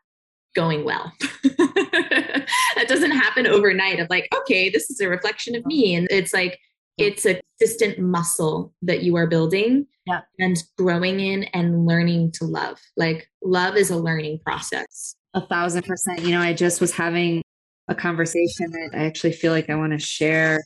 [0.56, 1.12] going well.
[1.44, 5.96] that doesn't happen overnight of like, okay, this is a reflection of me.
[5.96, 6.60] And it's like,
[6.98, 10.22] it's a consistent muscle that you are building yeah.
[10.40, 12.78] and growing in and learning to love.
[12.96, 15.16] Like love is a learning process.
[15.34, 16.22] A thousand percent.
[16.22, 17.42] You know, I just was having
[17.88, 20.62] a conversation that I actually feel like I want to share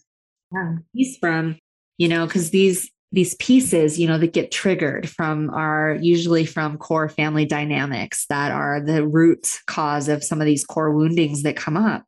[0.52, 0.76] yeah.
[0.96, 1.58] piece from,
[1.98, 6.78] you know, because these these pieces, you know, that get triggered from are usually from
[6.78, 11.56] core family dynamics that are the root cause of some of these core woundings that
[11.56, 12.04] come up.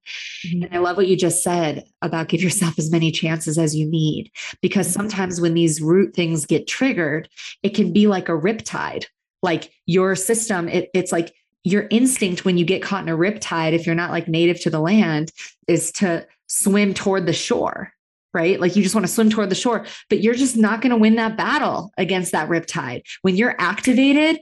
[0.45, 0.63] Mm-hmm.
[0.63, 3.89] And I love what you just said about give yourself as many chances as you
[3.89, 4.29] need,
[4.61, 4.99] because mm-hmm.
[4.99, 7.29] sometimes when these root things get triggered,
[7.63, 9.05] it can be like a riptide.
[9.41, 13.71] Like your system, it, it's like your instinct when you get caught in a riptide,
[13.71, 15.31] if you're not like native to the land,
[15.65, 17.93] is to swim toward the shore
[18.33, 18.59] right?
[18.59, 20.97] Like you just want to swim toward the shore, but you're just not going to
[20.97, 23.01] win that battle against that riptide.
[23.21, 24.39] When you're activated,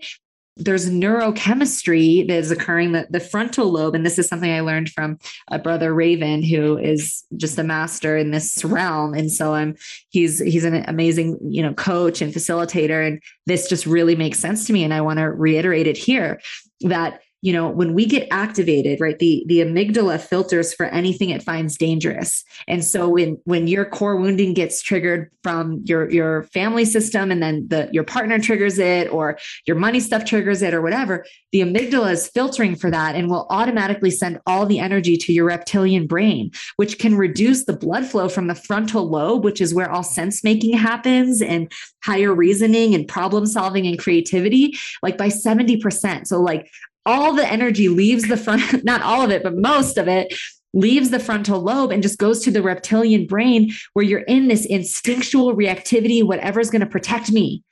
[0.58, 4.90] there's neurochemistry that is occurring that the frontal lobe and this is something i learned
[4.90, 5.18] from
[5.52, 9.76] a brother raven who is just a master in this realm and so i'm
[10.10, 14.66] he's he's an amazing you know coach and facilitator and this just really makes sense
[14.66, 16.42] to me and i want to reiterate it here
[16.82, 21.44] that you know when we get activated right the the amygdala filters for anything it
[21.44, 22.44] finds dangerous.
[22.68, 27.42] And so when when your core wounding gets triggered from your your family system and
[27.42, 31.62] then the your partner triggers it or your money stuff triggers it or whatever the
[31.62, 36.08] amygdala is filtering for that and will automatically send all the energy to your reptilian
[36.08, 40.04] brain which can reduce the blood flow from the frontal lobe which is where all
[40.04, 41.72] sense making happens and
[42.04, 46.70] higher reasoning and problem solving and creativity like by 70% so like
[47.08, 50.34] all the energy leaves the front, not all of it, but most of it
[50.74, 54.66] leaves the frontal lobe and just goes to the reptilian brain where you're in this
[54.66, 57.64] instinctual reactivity, whatever's going to protect me.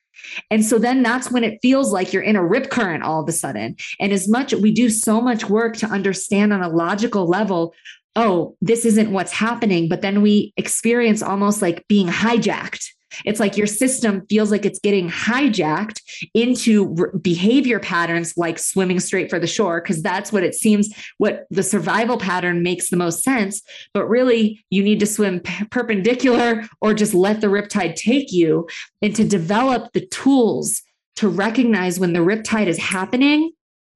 [0.49, 3.29] And so then that's when it feels like you're in a rip current all of
[3.29, 3.75] a sudden.
[3.99, 7.75] And as much we do so much work to understand on a logical level,
[8.15, 12.87] oh, this isn't what's happening, but then we experience almost like being hijacked
[13.23, 16.01] it's like your system feels like it's getting hijacked
[16.33, 21.45] into behavior patterns like swimming straight for the shore, because that's what it seems what
[21.49, 23.61] the survival pattern makes the most sense.
[23.93, 28.67] But really, you need to swim p- perpendicular or just let the riptide take you
[29.01, 30.81] and to develop the tools
[31.15, 33.51] to recognize when the riptide is happening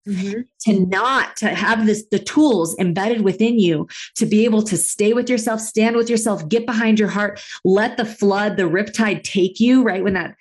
[0.10, 0.42] Mm-hmm.
[0.62, 5.14] to not to have this the tools embedded within you to be able to stay
[5.14, 9.60] with yourself stand with yourself get behind your heart let the flood the riptide take
[9.60, 10.36] you right when that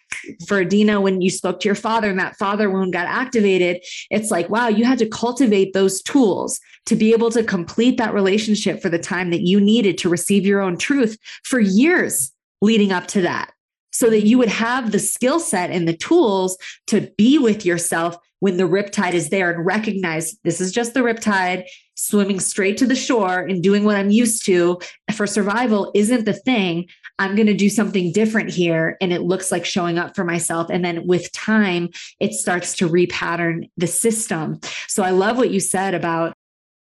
[0.46, 4.30] for Adeenah when you spoke to your father and that father wound got activated it's
[4.30, 8.80] like wow you had to cultivate those tools to be able to complete that relationship
[8.80, 13.06] for the time that you needed to receive your own truth for years leading up
[13.06, 13.52] to that
[13.92, 18.16] so that you would have the skill set and the tools to be with yourself
[18.40, 22.86] when the riptide is there and recognize this is just the riptide swimming straight to
[22.86, 24.80] the shore and doing what I'm used to
[25.12, 26.86] for survival isn't the thing.
[27.18, 28.96] I'm going to do something different here.
[29.00, 30.70] And it looks like showing up for myself.
[30.70, 31.88] And then with time,
[32.20, 34.60] it starts to repattern the system.
[34.86, 36.34] So I love what you said about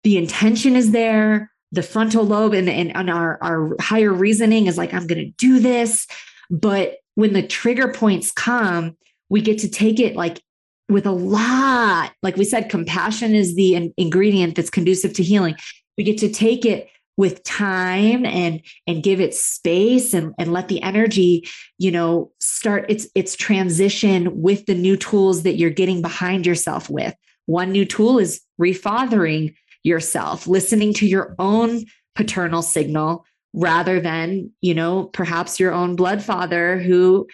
[0.04, 4.76] the intention is there, the frontal lobe and, and, and our, our higher reasoning is
[4.76, 6.06] like, I'm going to do this.
[6.50, 8.96] But when the trigger points come,
[9.30, 10.42] we get to take it like
[10.88, 12.12] with a lot.
[12.22, 15.56] Like we said, compassion is the in- ingredient that's conducive to healing.
[15.96, 20.68] We get to take it with time and and give it space and and let
[20.68, 26.02] the energy you know start its its transition with the new tools that you're getting
[26.02, 27.14] behind yourself with
[27.46, 34.74] one new tool is refathering yourself listening to your own paternal signal rather than you
[34.74, 37.26] know perhaps your own blood father who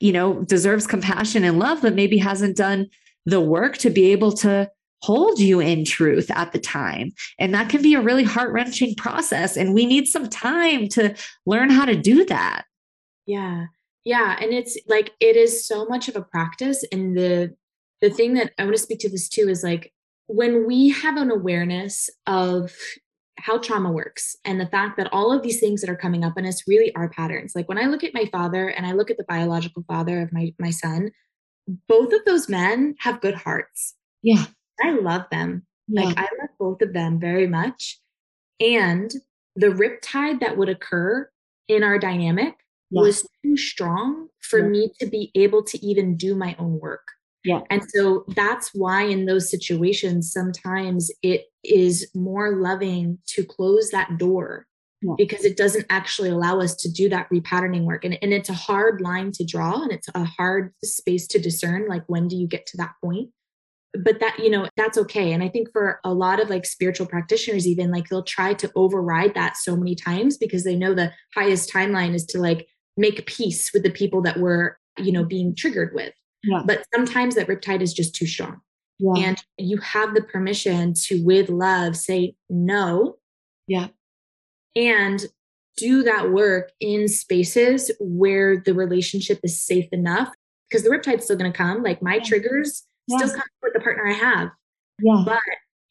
[0.00, 2.86] you know, deserves compassion and love, but maybe hasn't done
[3.24, 4.70] the work to be able to
[5.02, 7.12] hold you in truth at the time.
[7.38, 9.56] And that can be a really heart wrenching process.
[9.56, 12.64] And we need some time to learn how to do that.
[13.26, 13.66] Yeah.
[14.04, 14.36] Yeah.
[14.40, 16.84] And it's like, it is so much of a practice.
[16.92, 17.54] And the,
[18.00, 19.92] the thing that I want to speak to this too is like,
[20.28, 22.74] when we have an awareness of
[23.38, 26.38] how trauma works and the fact that all of these things that are coming up
[26.38, 27.52] in us really are patterns.
[27.54, 30.32] Like when I look at my father and I look at the biological father of
[30.32, 31.10] my my son,
[31.88, 33.94] both of those men have good hearts.
[34.22, 34.44] Yeah.
[34.82, 35.66] I love them.
[35.88, 36.04] Yeah.
[36.04, 38.00] Like I love both of them very much.
[38.60, 39.10] And
[39.54, 41.28] the riptide that would occur
[41.68, 42.54] in our dynamic
[42.90, 43.02] yeah.
[43.02, 44.66] was too strong for yeah.
[44.66, 47.02] me to be able to even do my own work.
[47.44, 47.60] Yeah.
[47.70, 54.18] And so that's why in those situations, sometimes it is more loving to close that
[54.18, 54.66] door
[55.02, 55.14] yeah.
[55.16, 58.04] because it doesn't actually allow us to do that repatterning work.
[58.04, 61.88] And, and it's a hard line to draw and it's a hard space to discern.
[61.88, 63.30] Like, when do you get to that point?
[64.04, 67.06] but that you know that's okay and i think for a lot of like spiritual
[67.06, 71.12] practitioners even like they'll try to override that so many times because they know the
[71.34, 75.54] highest timeline is to like make peace with the people that we're you know being
[75.54, 76.12] triggered with
[76.42, 76.62] yeah.
[76.64, 78.60] but sometimes that riptide is just too strong
[78.98, 79.28] yeah.
[79.28, 83.16] and you have the permission to with love say no
[83.66, 83.88] yeah
[84.74, 85.26] and
[85.76, 90.28] do that work in spaces where the relationship is safe enough
[90.68, 92.22] because the riptide's still going to come like my yeah.
[92.22, 94.50] triggers still come with the partner i have
[95.02, 95.22] yeah.
[95.24, 95.38] but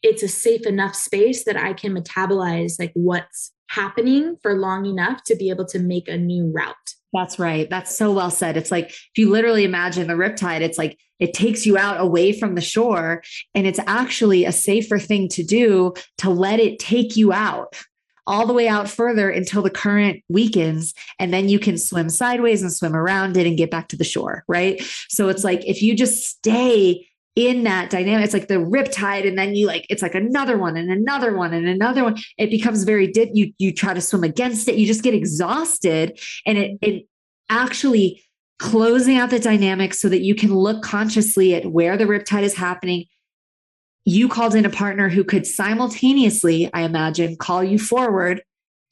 [0.01, 5.24] it's a safe enough space that i can metabolize like what's happening for long enough
[5.24, 6.76] to be able to make a new route
[7.16, 7.70] that's right.
[7.70, 8.57] That's so well said.
[8.57, 12.38] It's like if you literally imagine the riptide, it's like it takes you out away
[12.38, 13.24] from the shore.
[13.53, 17.76] And it's actually a safer thing to do to let it take you out
[18.28, 20.93] all the way out further until the current weakens.
[21.20, 24.03] And then you can swim sideways and swim around it and get back to the
[24.03, 24.43] shore.
[24.47, 24.82] Right.
[25.09, 29.38] So it's like if you just stay in that dynamic, it's like the riptide, and
[29.38, 32.17] then you like it's like another one and another one and another one.
[32.38, 33.29] It becomes very dip.
[33.33, 37.07] You you try to swim against it, you just get exhausted, and it it
[37.49, 38.23] actually
[38.57, 42.55] closing out the dynamic so that you can look consciously at where the riptide is
[42.55, 43.05] happening
[44.05, 48.43] you called in a partner who could simultaneously, I imagine, call you forward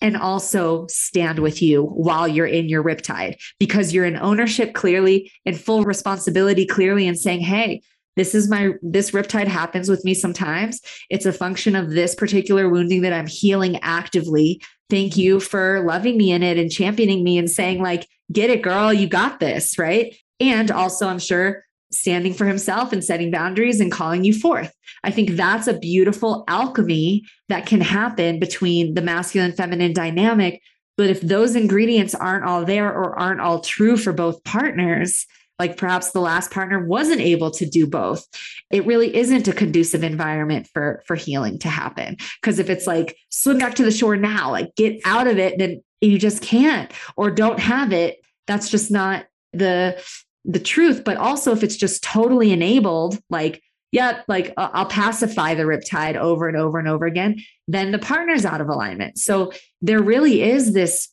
[0.02, 5.32] and also stand with you while you're in your riptide because you're in ownership clearly
[5.46, 7.84] and full responsibility clearly and saying, Hey,
[8.16, 12.70] this is my this riptide happens with me sometimes it's a function of this particular
[12.70, 17.38] wounding that i'm healing actively thank you for loving me in it and championing me
[17.38, 22.34] and saying like get it girl you got this right and also i'm sure standing
[22.34, 24.74] for himself and setting boundaries and calling you forth.
[25.04, 30.62] I think that's a beautiful alchemy that can happen between the masculine feminine dynamic.
[30.98, 35.26] But if those ingredients aren't all there or aren't all true for both partners,
[35.60, 38.26] like perhaps the last partner wasn't able to do both.
[38.72, 42.18] It really isn't a conducive environment for for healing to happen.
[42.42, 45.58] Because if it's like swim back to the shore now like get out of it
[45.58, 48.20] then you just can't or don't have it.
[48.48, 50.02] That's just not the
[50.46, 55.56] the truth, but also if it's just totally enabled, like, yep, like uh, I'll pacify
[55.56, 59.18] the riptide over and over and over again, then the partner's out of alignment.
[59.18, 61.10] So there really is this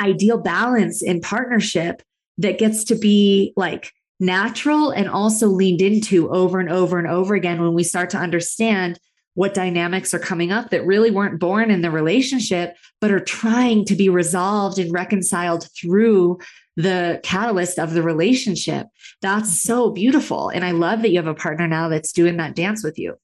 [0.00, 2.02] ideal balance in partnership
[2.38, 7.34] that gets to be like natural and also leaned into over and over and over
[7.34, 8.98] again when we start to understand
[9.34, 13.84] what dynamics are coming up that really weren't born in the relationship, but are trying
[13.84, 16.38] to be resolved and reconciled through
[16.76, 18.86] the catalyst of the relationship.
[19.22, 20.50] That's so beautiful.
[20.50, 23.16] And I love that you have a partner now that's doing that dance with you.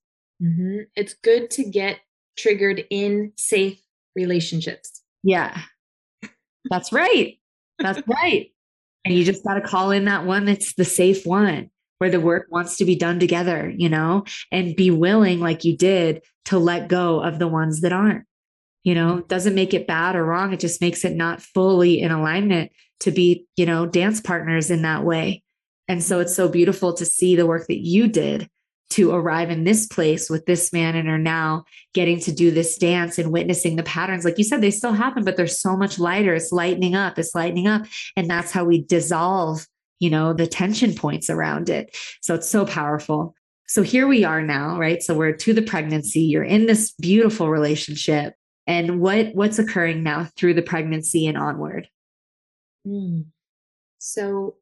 [0.42, 0.78] Mm-hmm.
[0.96, 1.98] It's good to get
[2.36, 3.80] triggered in safe
[4.16, 5.02] relationships.
[5.22, 5.61] Yeah.
[6.70, 7.38] That's right.
[7.78, 8.50] That's right.
[9.05, 12.20] And you just got to call in that one that's the safe one where the
[12.20, 16.59] work wants to be done together, you know, and be willing, like you did, to
[16.59, 18.24] let go of the ones that aren't.
[18.82, 20.55] You know, doesn't make it bad or wrong.
[20.55, 24.82] It just makes it not fully in alignment to be, you know, dance partners in
[24.82, 25.42] that way.
[25.86, 28.48] And so it's so beautiful to see the work that you did
[28.91, 31.64] to arrive in this place with this man and are now
[31.95, 34.24] getting to do this dance and witnessing the patterns.
[34.24, 36.34] Like you said, they still happen, but they're so much lighter.
[36.34, 37.82] It's lightening up, it's lightening up.
[38.16, 39.66] And that's how we dissolve,
[40.01, 41.97] you know, the tension points around it.
[42.20, 43.34] So it's so powerful.
[43.68, 45.03] So here we are now, right?
[45.03, 46.22] So we're to the pregnancy.
[46.22, 48.34] You're in this beautiful relationship.
[48.66, 51.88] And what what's occurring now through the pregnancy and onward?
[52.86, 53.26] Mm.
[53.99, 54.57] So,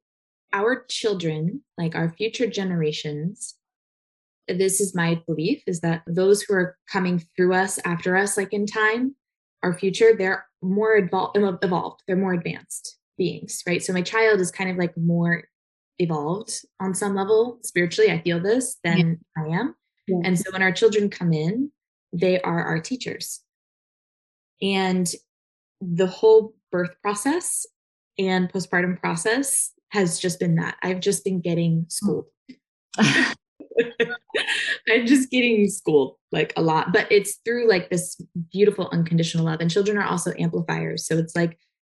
[0.52, 3.54] our children, like our future generations,
[4.48, 8.52] this is my belief is that those who are coming through us after us, like
[8.52, 9.14] in time,
[9.62, 13.82] our future, they're more evolved, evolved, they're more advanced beings, right?
[13.82, 15.44] So, my child is kind of like more
[15.98, 18.10] evolved on some level spiritually.
[18.10, 19.42] I feel this than yeah.
[19.42, 19.74] I am.
[20.06, 20.20] Yeah.
[20.24, 21.70] And so, when our children come in,
[22.12, 23.42] they are our teachers.
[24.62, 25.10] And
[25.80, 27.66] the whole birth process
[28.18, 30.76] and postpartum process has just been that.
[30.82, 31.88] I've just been getting hmm.
[31.88, 32.26] schooled.
[34.88, 38.20] I'm just getting schooled like a lot, but it's through like this
[38.50, 39.60] beautiful unconditional love.
[39.60, 41.06] And children are also amplifiers.
[41.06, 41.58] So it's like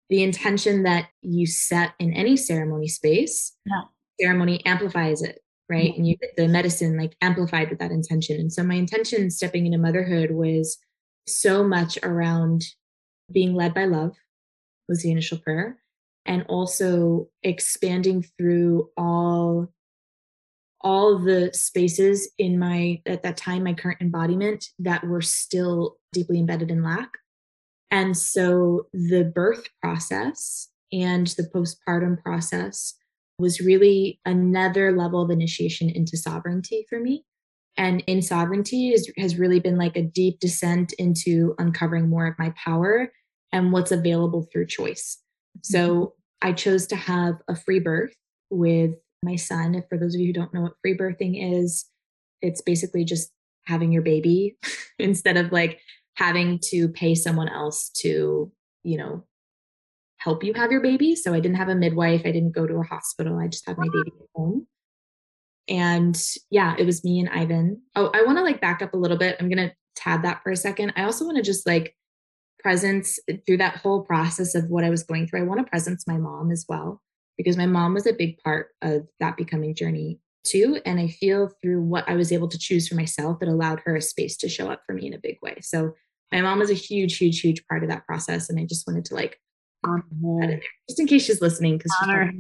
[0.09, 3.83] the intention that you set in any ceremony space, yeah.
[4.21, 5.91] ceremony amplifies it, right?
[5.91, 5.97] Yeah.
[5.97, 8.41] And you get the medicine like amplified with that intention.
[8.41, 10.79] And so my intention stepping into motherhood was
[11.27, 12.65] so much around
[13.31, 14.17] being led by love
[14.89, 15.79] was the initial prayer
[16.25, 19.69] and also expanding through all
[20.81, 25.97] all of the spaces in my at that time my current embodiment that were still
[26.13, 27.11] deeply embedded in lack
[27.91, 32.95] and so the birth process and the postpartum process
[33.39, 37.25] was really another level of initiation into sovereignty for me
[37.79, 42.39] and in sovereignty is, has really been like a deep descent into uncovering more of
[42.39, 43.13] my power
[43.53, 45.19] and what's available through choice.
[45.63, 46.49] So mm-hmm.
[46.49, 48.13] I chose to have a free birth
[48.51, 49.83] with my son.
[49.89, 51.87] For those of you who don't know what free birthing is,
[52.41, 53.31] it's basically just
[53.67, 54.57] having your baby
[54.99, 55.81] instead of like
[56.15, 58.51] having to pay someone else to,
[58.83, 59.25] you know,
[60.19, 61.15] help you have your baby.
[61.15, 62.23] So I didn't have a midwife.
[62.25, 63.39] I didn't go to a hospital.
[63.39, 64.67] I just had my baby at home.
[65.69, 67.83] And yeah, it was me and Ivan.
[67.95, 69.37] Oh, I want to like back up a little bit.
[69.39, 70.93] I'm going to tab that for a second.
[70.97, 71.95] I also want to just like
[72.59, 75.41] presence through that whole process of what I was going through.
[75.41, 77.03] I want to presence my mom as well,
[77.39, 80.81] because my mom was a big part of that becoming journey too.
[80.85, 83.97] And I feel through what I was able to choose for myself, it allowed her
[83.97, 85.59] a space to show up for me in a big way.
[85.63, 85.95] So
[86.33, 88.51] my mom was a huge, huge, huge part of that process.
[88.51, 89.41] And I just wanted to like
[89.87, 90.05] honor
[90.43, 91.79] in just in case she's listening.
[91.79, 92.33] Because honor,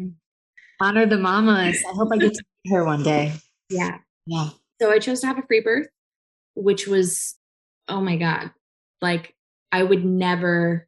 [0.80, 1.82] honor the mamas.
[1.88, 3.32] I hope I get to meet her one day.
[3.70, 3.98] Yeah.
[4.26, 4.50] Yeah.
[4.80, 5.88] So I chose to have a free birth,
[6.54, 7.36] which was,
[7.88, 8.50] oh my God,
[9.00, 9.34] like
[9.70, 10.87] I would never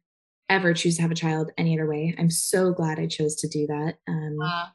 [0.51, 2.13] ever choose to have a child any other way.
[2.19, 3.95] I'm so glad I chose to do that.
[4.07, 4.65] Um, uh,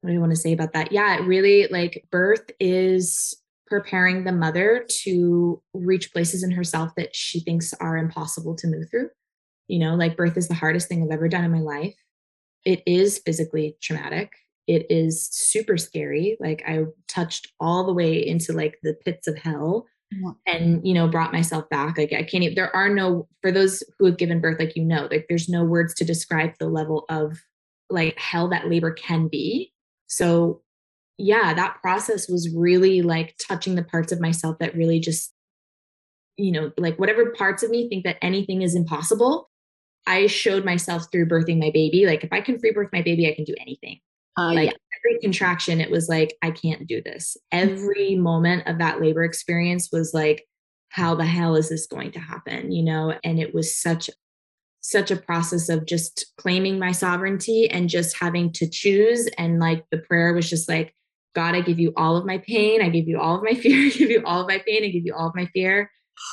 [0.00, 0.90] what do you want to say about that?
[0.90, 3.36] Yeah, it really like birth is
[3.66, 8.90] preparing the mother to reach places in herself that she thinks are impossible to move
[8.90, 9.10] through.
[9.68, 11.94] You know, like birth is the hardest thing I've ever done in my life.
[12.64, 14.32] It is physically traumatic.
[14.66, 16.36] It is super scary.
[16.40, 19.86] Like I touched all the way into like the pits of hell
[20.46, 23.82] and you know brought myself back like i can't even there are no for those
[23.98, 27.04] who have given birth like you know like there's no words to describe the level
[27.08, 27.38] of
[27.92, 29.72] like hell that labor can be.
[30.08, 30.62] So
[31.18, 35.32] yeah that process was really like touching the parts of myself that really just
[36.38, 39.50] you know like whatever parts of me think that anything is impossible
[40.06, 42.06] i showed myself through birthing my baby.
[42.06, 44.00] Like if i can free birth my baby i can do anything
[44.38, 44.76] uh, like yeah.
[44.98, 47.36] every contraction, it was like, I can't do this.
[47.50, 50.46] Every moment of that labor experience was like,
[50.88, 52.72] how the hell is this going to happen?
[52.72, 54.10] You know, and it was such
[54.84, 59.28] such a process of just claiming my sovereignty and just having to choose.
[59.38, 60.92] And like the prayer was just like,
[61.34, 62.82] God, I give you all of my pain.
[62.82, 63.86] I give you all of my fear.
[63.86, 64.84] I give you all of my pain.
[64.84, 65.90] I give you all of my fear.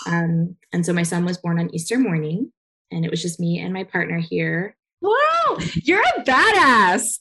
[0.08, 2.52] Um, and so my son was born on Easter morning,
[2.92, 4.76] and it was just me and my partner here.
[5.02, 7.20] Wow, you're a badass.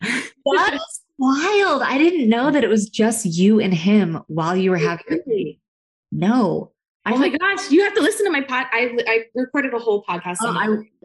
[0.00, 1.82] That's wild.
[1.82, 5.58] I didn't know that it was just you and him while you were having.
[6.12, 6.72] No.
[7.06, 8.66] Oh my gosh, you have to listen to my pod.
[8.72, 10.38] I, I recorded a whole podcast.
[10.40, 10.48] Oh,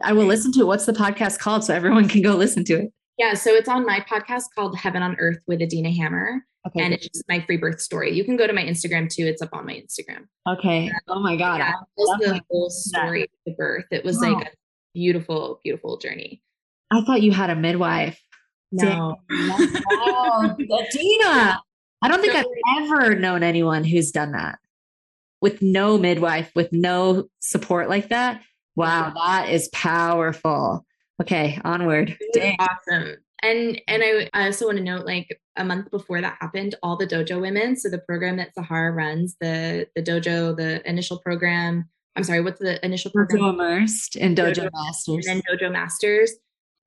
[0.02, 0.64] I, I will listen to it.
[0.64, 2.92] What's the podcast called so everyone can go listen to it?
[3.18, 6.42] Yeah, so it's on my podcast called Heaven on Earth with Adeenah Hammer.
[6.66, 6.82] Okay.
[6.82, 8.12] And it's just my free birth story.
[8.14, 9.26] You can go to my Instagram too.
[9.26, 10.26] It's up on my Instagram.
[10.48, 10.90] Okay.
[11.08, 11.58] Oh my God.
[11.58, 13.84] Yeah, the whole story of the birth.
[13.90, 14.50] It was like a
[14.94, 16.42] beautiful, beautiful journey.
[16.90, 18.18] I thought you had a midwife.
[18.72, 19.16] No.
[19.30, 20.56] wow.
[20.58, 21.58] Adeenah.
[22.02, 22.46] I don't think I've
[22.78, 24.58] ever known anyone who's done that
[25.40, 28.42] with no midwife, with no support like that.
[28.76, 30.86] Wow, that is powerful.
[31.20, 32.16] Okay, onward.
[32.58, 33.16] Awesome.
[33.42, 36.96] And and I, I also want to note, like a month before that happened, all
[36.96, 37.76] the dojo women.
[37.76, 41.88] So the program that Zahara runs, the the dojo, the initial program.
[42.16, 43.42] I'm sorry, what's the initial program?
[43.42, 45.26] Dojo immersed and dojo, dojo masters.
[45.26, 46.32] And then dojo masters.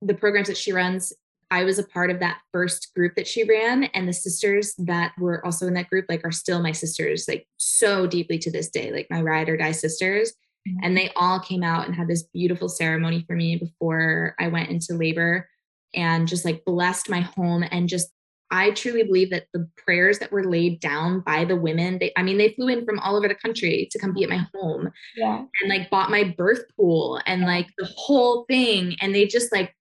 [0.02, 1.14] The programs that she runs,
[1.54, 5.12] I was a part of that first group that she ran, and the sisters that
[5.20, 8.70] were also in that group, like, are still my sisters, like, so deeply to this
[8.70, 10.34] day, like my ride or die sisters.
[10.68, 10.80] Mm-hmm.
[10.82, 14.72] And they all came out and had this beautiful ceremony for me before I went
[14.72, 15.48] into labor
[15.94, 17.64] and just like blessed my home.
[17.70, 18.10] And just,
[18.50, 22.24] I truly believe that the prayers that were laid down by the women, they, I
[22.24, 24.90] mean, they flew in from all over the country to come be at my home
[25.16, 25.44] yeah.
[25.62, 28.96] and like bought my birth pool and like the whole thing.
[29.02, 29.76] And they just like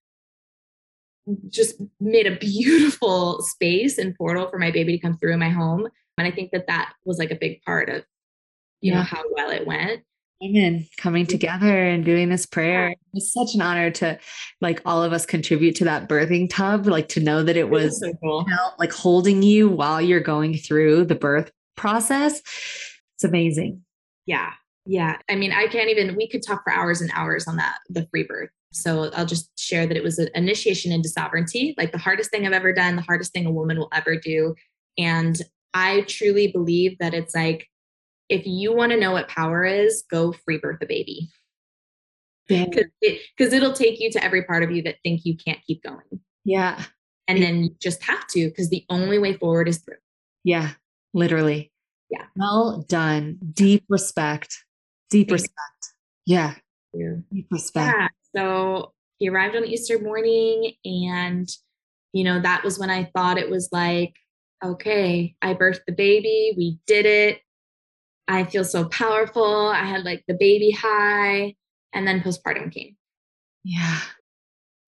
[1.48, 5.48] just made a beautiful space and portal for my baby to come through in my
[5.48, 5.88] home.
[6.18, 8.04] And I think that that was like a big part of,
[8.80, 8.98] you yeah.
[8.98, 10.02] know, how well it went.
[10.44, 10.86] Amen.
[10.98, 12.94] Coming together and doing this prayer.
[13.14, 14.18] It's such an honor to
[14.60, 18.00] like all of us contribute to that birthing tub, like to know that it was
[18.00, 18.44] so cool.
[18.46, 22.40] you know, like holding you while you're going through the birth process.
[23.14, 23.82] It's amazing.
[24.26, 24.52] Yeah.
[24.84, 25.18] Yeah.
[25.28, 28.08] I mean, I can't even, we could talk for hours and hours on that, the
[28.10, 31.98] free birth so I'll just share that it was an initiation into sovereignty, like the
[31.98, 34.54] hardest thing I've ever done, the hardest thing a woman will ever do.
[34.98, 35.40] And
[35.74, 37.68] I truly believe that it's like,
[38.28, 41.28] if you want to know what power is, go free birth a baby.
[42.48, 45.82] Because it, it'll take you to every part of you that think you can't keep
[45.82, 46.20] going.
[46.44, 46.82] Yeah.
[47.28, 49.96] And then you just have to, because the only way forward is through.
[50.44, 50.70] Yeah,
[51.14, 51.72] literally.
[52.10, 52.24] Yeah.
[52.36, 53.38] Well done.
[53.52, 54.64] Deep respect.
[55.08, 55.54] Deep respect.
[56.26, 56.50] You.
[56.94, 57.42] Yeah.
[57.50, 57.96] Respect.
[57.96, 58.08] Yeah.
[58.34, 61.48] So he arrived on Easter morning, and
[62.12, 64.14] you know, that was when I thought it was like,
[64.64, 67.40] okay, I birthed the baby, we did it.
[68.28, 69.68] I feel so powerful.
[69.68, 71.54] I had like the baby high,
[71.92, 72.96] and then postpartum came.
[73.64, 74.00] Yeah.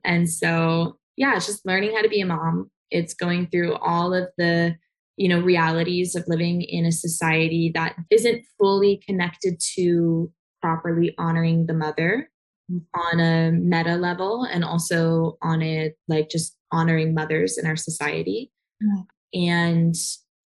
[0.04, 2.70] And so, yeah, it's just learning how to be a mom.
[2.90, 4.76] It's going through all of the,
[5.16, 10.30] you know, realities of living in a society that isn't fully connected to
[10.64, 12.30] properly honoring the mother
[12.94, 18.50] on a meta level and also on a like just honoring mothers in our society.
[19.34, 19.94] And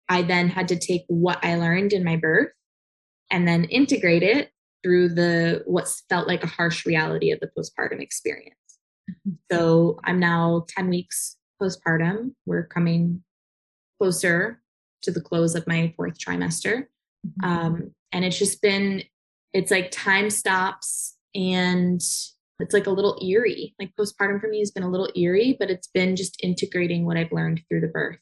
[0.09, 2.49] I then had to take what I learned in my birth
[3.29, 4.49] and then integrate it
[4.81, 8.55] through the what felt like a harsh reality of the postpartum experience.
[9.11, 9.33] Mm-hmm.
[9.51, 12.33] So I'm now 10 weeks postpartum.
[12.47, 13.21] We're coming
[14.01, 14.59] closer
[15.03, 16.85] to the close of my fourth trimester.
[17.27, 17.45] Mm-hmm.
[17.45, 19.03] Um, and it's just been,
[19.53, 22.01] it's like time stops and
[22.59, 23.73] it's like a little eerie.
[23.79, 27.17] Like postpartum for me has been a little eerie, but it's been just integrating what
[27.17, 28.17] I've learned through the birth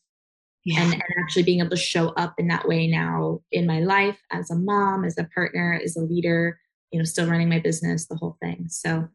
[0.67, 0.81] yeah.
[0.81, 4.19] and, and actually being able to show up in that way now in my life
[4.31, 6.59] as a mom, as a partner, as a leader,
[6.91, 8.65] you know, still running my business, the whole thing.
[8.67, 9.07] So,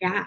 [0.00, 0.26] yeah.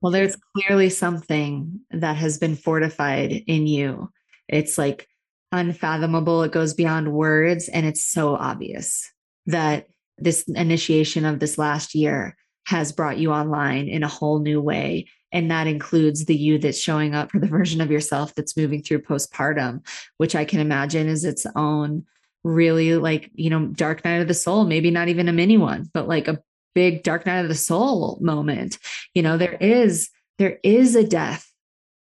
[0.00, 4.10] Well, there's clearly something that has been fortified in you.
[4.48, 5.06] It's like
[5.52, 9.08] unfathomable, it goes beyond words, and it's so obvious
[9.46, 9.86] that
[10.18, 12.36] this initiation of this last year
[12.66, 15.08] has brought you online in a whole new way.
[15.32, 18.82] And that includes the you that's showing up for the version of yourself that's moving
[18.82, 19.84] through postpartum,
[20.18, 22.04] which I can imagine is its own
[22.44, 25.88] really like, you know, dark night of the soul, maybe not even a mini one,
[25.94, 26.42] but like a
[26.74, 28.78] big dark night of the soul moment.
[29.14, 31.48] You know, there is there is a death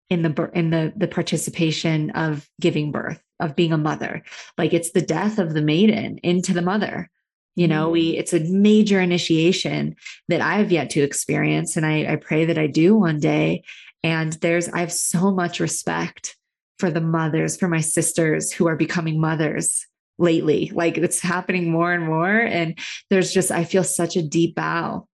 [0.08, 4.22] in the in the the participation of giving birth of being a mother.
[4.58, 7.10] Like it's the death of the maiden into the mother
[7.56, 8.20] you know we mm-hmm.
[8.20, 9.94] it's a major initiation
[10.28, 13.64] that i have yet to experience and I, I pray that i do one day.
[14.02, 16.36] And there's i have so much respect
[16.78, 19.86] for the mothers for my sisters who are becoming mothers
[20.18, 20.70] lately.
[20.74, 22.78] Like it's happening more and more and
[23.10, 25.06] there's just i feel such a deep bow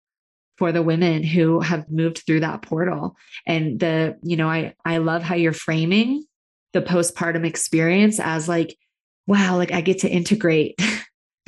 [0.59, 3.16] for the women who have moved through that portal.
[3.47, 6.24] And the you know i i love how you're framing
[6.72, 8.76] the postpartum experience as like
[9.26, 10.78] wow like i get to integrate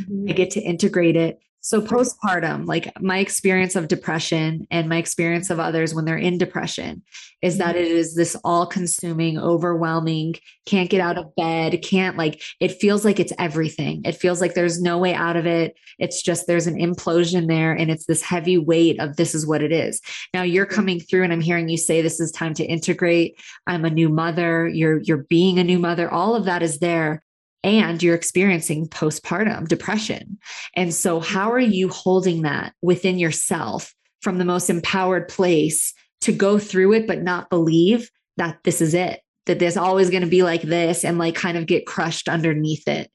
[0.01, 0.27] Mm-hmm.
[0.29, 1.41] I get to integrate it.
[1.61, 6.39] So, postpartum, like my experience of depression and my experience of others when they're in
[6.39, 7.03] depression
[7.43, 7.85] is that mm-hmm.
[7.85, 10.35] it is this all consuming, overwhelming,
[10.67, 14.03] can't get out of bed, can't like, it feels like it's everything.
[14.05, 15.75] It feels like there's no way out of it.
[15.99, 19.63] It's just there's an implosion there and it's this heavy weight of this is what
[19.63, 20.01] it is.
[20.33, 20.75] Now you're mm-hmm.
[20.75, 23.39] coming through and I'm hearing you say this is time to integrate.
[23.67, 24.69] I'm a new mother.
[24.69, 26.11] You're, you're being a new mother.
[26.11, 27.23] All of that is there
[27.63, 30.39] and you're experiencing postpartum depression.
[30.77, 35.93] And so, how are you holding that within yourself from the most empowered place
[36.23, 40.23] to go through it, but not believe that this is it, that there's always going
[40.23, 43.11] to be like this and like kind of get crushed underneath it?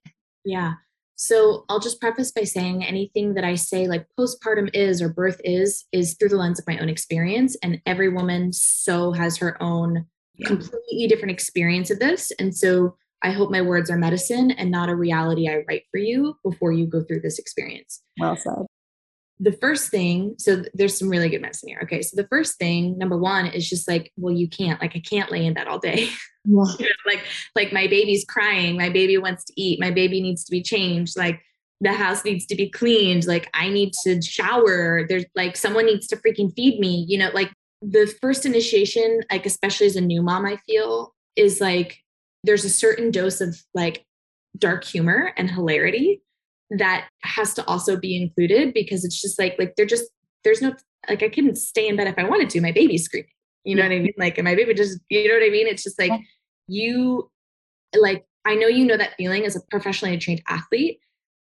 [0.45, 0.73] Yeah.
[1.15, 5.39] So I'll just preface by saying anything that I say, like postpartum is or birth
[5.43, 7.55] is, is through the lens of my own experience.
[7.63, 10.47] And every woman so has her own yeah.
[10.47, 12.31] completely different experience of this.
[12.39, 15.97] And so I hope my words are medicine and not a reality I write for
[15.97, 18.01] you before you go through this experience.
[18.19, 18.65] Well said.
[19.39, 21.79] The first thing, so there's some really good medicine here.
[21.83, 22.01] Okay.
[22.01, 25.31] So the first thing, number one, is just like, well, you can't, like, I can't
[25.31, 26.09] lay in bed all day.
[26.45, 26.65] Yeah.
[26.77, 27.23] you know, like,
[27.55, 31.17] like my baby's crying, my baby wants to eat, my baby needs to be changed.
[31.17, 31.41] Like,
[31.79, 33.25] the house needs to be cleaned.
[33.25, 35.07] Like, I need to shower.
[35.07, 37.05] There's like, someone needs to freaking feed me.
[37.07, 37.49] You know, like
[37.81, 42.02] the first initiation, like, especially as a new mom, I feel is like,
[42.43, 44.05] there's a certain dose of like
[44.57, 46.21] dark humor and hilarity
[46.77, 50.05] that has to also be included because it's just like like they're just
[50.43, 50.73] there's no
[51.09, 52.61] like I couldn't stay in bed if I wanted to.
[52.61, 53.29] My baby's screaming.
[53.63, 53.89] You know yeah.
[53.89, 54.13] what I mean?
[54.17, 55.67] Like and my baby just you know what I mean?
[55.67, 56.17] It's just like yeah.
[56.67, 57.31] you
[57.99, 60.99] like I know you know that feeling as a professionally trained athlete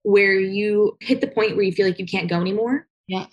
[0.03, 2.88] where you hit the point where you feel like you can't go anymore.
[3.07, 3.25] Yeah.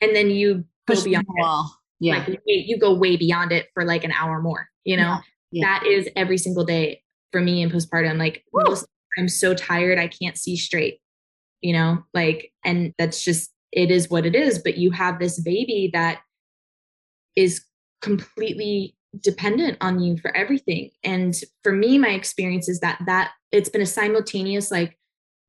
[0.00, 1.78] And then you Push go beyond the wall.
[2.00, 2.06] It.
[2.06, 2.24] Yeah.
[2.26, 5.18] Like you go way beyond it for like an hour more, you know?
[5.50, 5.66] Yeah.
[5.66, 7.01] That is every single day
[7.32, 8.18] for me in postpartum.
[8.18, 8.86] Like most,
[9.18, 11.00] I'm so tired, I can't see straight,
[11.60, 14.58] you know, like, and that's just, it is what it is.
[14.58, 16.20] But you have this baby that
[17.34, 17.64] is
[18.02, 20.90] completely dependent on you for everything.
[21.02, 24.98] And for me, my experience is that that it's been a simultaneous, like,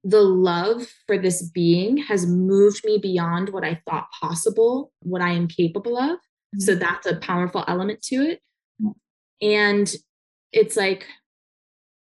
[0.06, 5.32] the love for this being has moved me beyond what I thought possible, what I
[5.32, 6.18] am capable of.
[6.18, 6.60] Mm-hmm.
[6.60, 8.42] So that's a powerful element to it.
[9.42, 9.94] And
[10.52, 11.06] it's like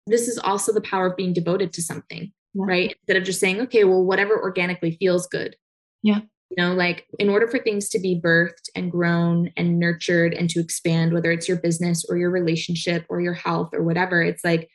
[0.07, 2.65] this is also the power of being devoted to something, yeah.
[2.65, 2.95] right?
[3.01, 5.55] Instead of just saying, okay, well, whatever organically feels good.
[6.03, 6.21] Yeah.
[6.49, 10.49] You know, like in order for things to be birthed and grown and nurtured and
[10.51, 14.45] to expand, whether it's your business or your relationship or your health or whatever, it's
[14.45, 14.69] like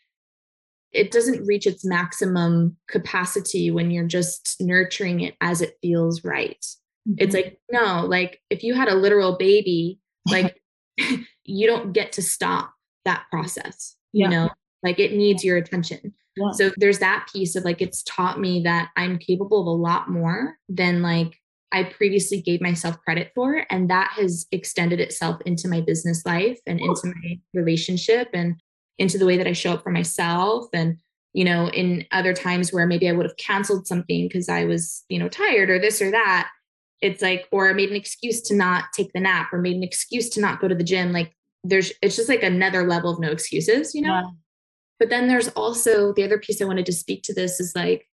[0.92, 6.62] it doesn't reach its maximum capacity when you're just nurturing it as it feels right.
[7.08, 7.14] Mm-hmm.
[7.18, 9.98] It's like, no, like if you had a literal baby,
[10.30, 10.60] like
[11.44, 12.74] you don't get to stop
[13.06, 14.26] that process, yeah.
[14.26, 14.50] you know,
[14.82, 16.14] like it needs your attention.
[16.36, 16.50] Yeah.
[16.52, 20.08] So there's that piece of like, it's taught me that I'm capable of a lot
[20.08, 21.38] more than like
[21.72, 23.64] I previously gave myself credit for.
[23.70, 28.56] And that has extended itself into my business life and into my relationship and
[28.98, 30.66] into the way that I show up for myself.
[30.72, 30.98] And,
[31.32, 35.04] you know, in other times where maybe I would have canceled something because I was,
[35.08, 36.50] you know, tired or this or that,
[37.00, 39.82] it's like, or I made an excuse to not take the nap or made an
[39.82, 41.12] excuse to not go to the gym.
[41.12, 41.32] Like
[41.64, 44.14] there's, it's just like another level of no excuses, you know?
[44.14, 44.22] Yeah.
[45.02, 48.08] But then there's also the other piece I wanted to speak to this is like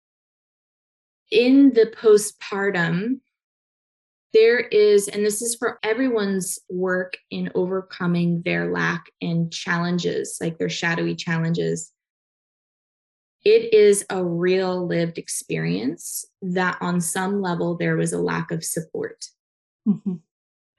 [1.30, 3.20] in the postpartum,
[4.34, 10.58] there is, and this is for everyone's work in overcoming their lack and challenges, like
[10.58, 11.90] their shadowy challenges.
[13.46, 18.62] It is a real lived experience that on some level there was a lack of
[18.62, 19.24] support,
[19.88, 20.16] mm-hmm.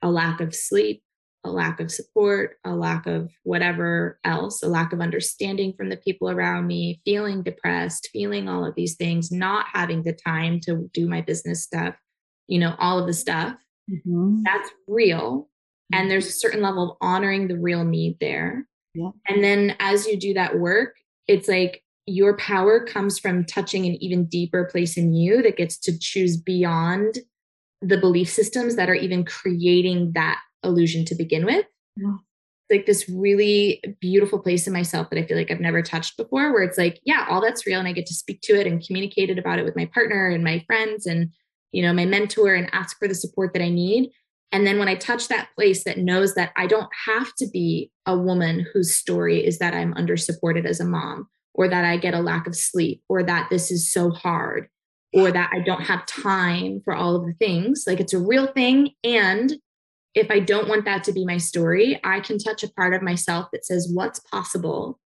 [0.02, 1.02] a lack of sleep,
[1.46, 5.96] a lack of support, a lack of whatever else, a lack of understanding from the
[5.96, 10.90] people around me, feeling depressed, feeling all of these things, not having the time to
[10.92, 11.94] do my business stuff
[12.48, 13.56] you know, all of the stuff.
[13.90, 14.42] Mm-hmm.
[14.44, 15.48] That's real.
[15.92, 16.08] And mm-hmm.
[16.08, 18.66] there's a certain level of honoring the real need there.
[18.94, 19.10] Yeah.
[19.28, 20.94] And then as you do that work,
[21.28, 25.76] it's like your power comes from touching an even deeper place in you that gets
[25.78, 27.18] to choose beyond
[27.82, 31.66] the belief systems that are even creating that illusion to begin with.
[31.96, 32.16] Yeah.
[32.68, 36.52] Like this really beautiful place in myself that I feel like I've never touched before,
[36.52, 37.78] where it's like, yeah, all that's real.
[37.78, 40.28] And I get to speak to it and communicate it about it with my partner
[40.28, 41.30] and my friends and
[41.72, 44.10] you know, my mentor and ask for the support that I need.
[44.50, 47.90] And then when I touch that place that knows that I don't have to be
[48.06, 51.96] a woman whose story is that I'm under supported as a mom, or that I
[51.96, 54.68] get a lack of sleep, or that this is so hard,
[55.12, 58.46] or that I don't have time for all of the things, like it's a real
[58.46, 58.92] thing.
[59.04, 59.56] And
[60.16, 63.02] if I don't want that to be my story, I can touch a part of
[63.02, 64.98] myself that says, what's possible?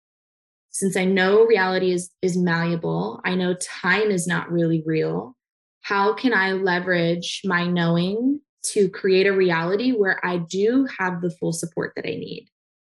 [0.69, 5.35] Since I know reality is, is malleable, I know time is not really real
[5.81, 8.41] how can I leverage my knowing
[8.73, 12.47] to create a reality where I do have the full support that I need,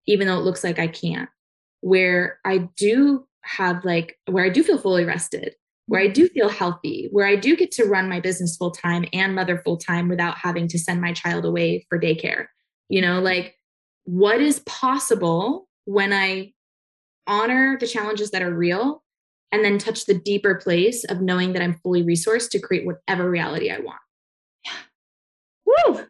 [0.05, 1.29] even though it looks like I can't,
[1.81, 5.55] where I do have like, where I do feel fully rested,
[5.87, 9.05] where I do feel healthy, where I do get to run my business full time
[9.13, 12.47] and mother full time without having to send my child away for daycare.
[12.89, 13.55] You know, like
[14.05, 16.53] what is possible when I
[17.27, 19.03] honor the challenges that are real
[19.51, 23.29] and then touch the deeper place of knowing that I'm fully resourced to create whatever
[23.29, 23.99] reality I want.
[24.65, 24.71] Yeah.
[25.65, 26.05] Woo!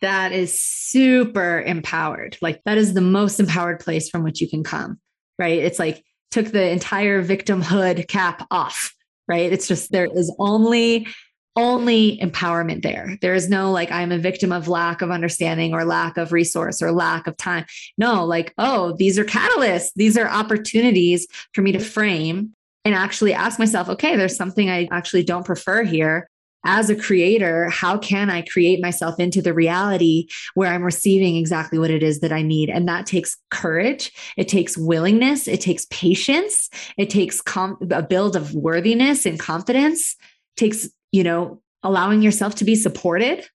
[0.00, 2.36] That is super empowered.
[2.42, 4.98] Like that is the most empowered place from which you can come,
[5.38, 5.58] right?
[5.58, 8.94] It's like took the entire victimhood cap off,
[9.28, 9.52] right?
[9.52, 11.06] It's just there is only
[11.54, 13.18] only empowerment there.
[13.20, 16.80] There is no like, I'm a victim of lack of understanding or lack of resource
[16.80, 17.66] or lack of time.
[17.98, 19.90] No, like, oh, these are catalysts.
[19.94, 22.54] These are opportunities for me to frame
[22.84, 26.28] and actually ask myself, okay, there's something I actually don't prefer here.
[26.64, 31.78] As a creator, how can I create myself into the reality where I'm receiving exactly
[31.78, 32.70] what it is that I need?
[32.70, 34.12] And that takes courage.
[34.36, 35.48] It takes willingness.
[35.48, 36.70] It takes patience.
[36.96, 40.16] It takes com- a build of worthiness and confidence.
[40.56, 43.46] It takes you know, allowing yourself to be supported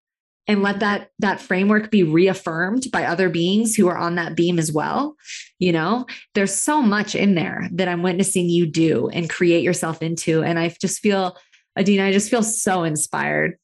[0.48, 4.58] and let that that framework be reaffirmed by other beings who are on that beam
[4.60, 5.16] as well
[5.60, 6.06] you know
[6.36, 10.58] there's so much in there that i'm witnessing you do and create yourself into and
[10.58, 11.38] i just feel
[11.78, 13.58] Adeenah i just feel so inspired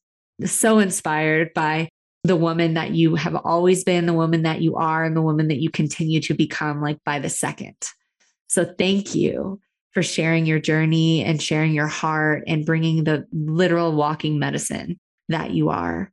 [0.45, 1.89] so inspired by
[2.23, 5.49] the woman that you have always been the woman that you are and the woman
[5.49, 7.75] that you continue to become like by the second
[8.47, 9.59] so thank you
[9.93, 14.99] for sharing your journey and sharing your heart and bringing the literal walking medicine
[15.29, 16.11] that you are.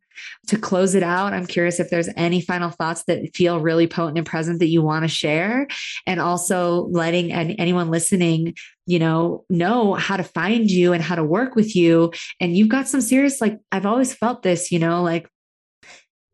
[0.49, 4.19] To close it out, I'm curious if there's any final thoughts that feel really potent
[4.19, 5.69] and present that you want to share,
[6.07, 8.55] and also letting anyone listening,
[8.87, 12.13] you know, know how to find you and how to work with you.
[12.41, 15.29] And you've got some serious, like I've always felt this, you know, like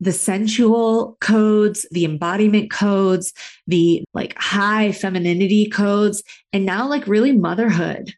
[0.01, 3.33] the sensual codes, the embodiment codes,
[3.67, 6.23] the like high femininity codes,
[6.53, 8.13] and now like really motherhood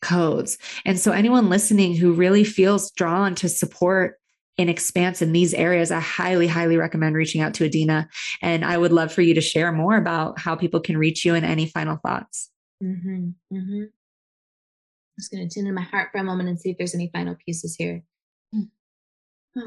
[0.00, 0.58] codes.
[0.84, 4.18] And so, anyone listening who really feels drawn to support
[4.58, 8.06] and expanse in these areas, I highly, highly recommend reaching out to Adeenah.
[8.40, 11.34] And I would love for you to share more about how people can reach you
[11.34, 12.50] and any final thoughts.
[12.82, 13.82] Mm-hmm, mm-hmm.
[13.82, 16.94] I'm just going to tune in my heart for a moment and see if there's
[16.94, 18.02] any final pieces here.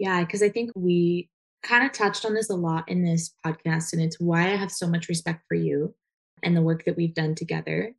[0.00, 1.28] Yeah because i think we
[1.62, 4.70] kind of touched on this a lot in this podcast, and it's why I have
[4.70, 5.94] so much respect for you
[6.42, 7.94] and the work that we've done together.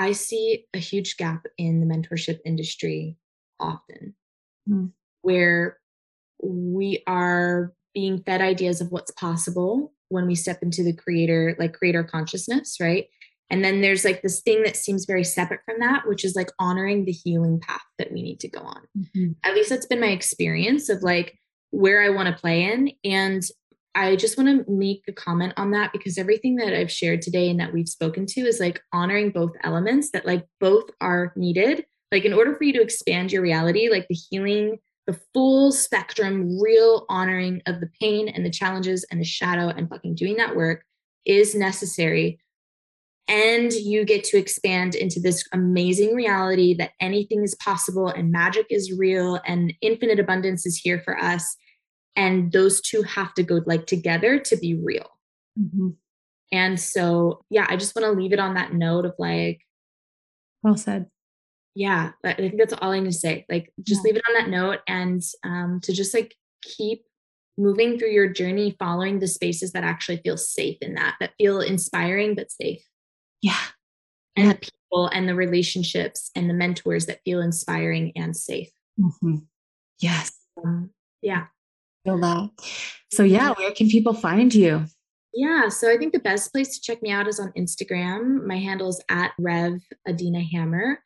[0.00, 3.18] I see a huge gap in the mentorship industry
[3.60, 4.14] often
[4.66, 4.90] mm.
[5.20, 5.78] where
[6.42, 11.74] we are being fed ideas of what's possible when we step into the creator, like
[11.74, 13.08] creator consciousness, right?
[13.50, 16.50] And then there's like this thing that seems very separate from that, which is like
[16.58, 18.80] honoring the healing path that we need to go on.
[18.96, 19.32] Mm-hmm.
[19.44, 21.38] At least that's been my experience of like
[21.72, 22.92] where I want to play in.
[23.04, 23.42] And
[23.94, 27.50] I just want to make a comment on that because everything that I've shared today
[27.50, 31.84] and that we've spoken to is like honoring both elements that like both are needed.
[32.12, 36.60] Like in order for you to expand your reality, like the healing, the full spectrum,
[36.60, 40.54] real honoring of the pain and the challenges and the shadow and fucking doing that
[40.54, 40.84] work
[41.24, 42.40] is necessary
[43.30, 48.66] and you get to expand into this amazing reality that anything is possible and magic
[48.70, 51.56] is real and infinite abundance is here for us
[52.20, 55.08] and those two have to go like together to be real
[55.58, 55.88] mm-hmm.
[56.52, 59.60] and so yeah i just want to leave it on that note of like
[60.62, 61.06] well said
[61.74, 64.10] yeah i think that's all i need to say like just yeah.
[64.10, 67.04] leave it on that note and um, to just like keep
[67.56, 71.60] moving through your journey following the spaces that actually feel safe in that that feel
[71.60, 72.82] inspiring but safe
[73.42, 73.58] yeah.
[74.36, 78.70] And the people and the relationships and the mentors that feel inspiring and safe.
[78.98, 79.36] Mm-hmm.
[79.98, 80.32] Yes.
[80.62, 80.90] Um,
[81.22, 81.46] yeah.
[82.04, 82.50] Feel that.
[83.12, 84.84] So, yeah, where can people find you?
[85.32, 88.44] Yeah, so I think the best place to check me out is on Instagram.
[88.46, 90.98] My handle is at Rev Adeenah Hammer.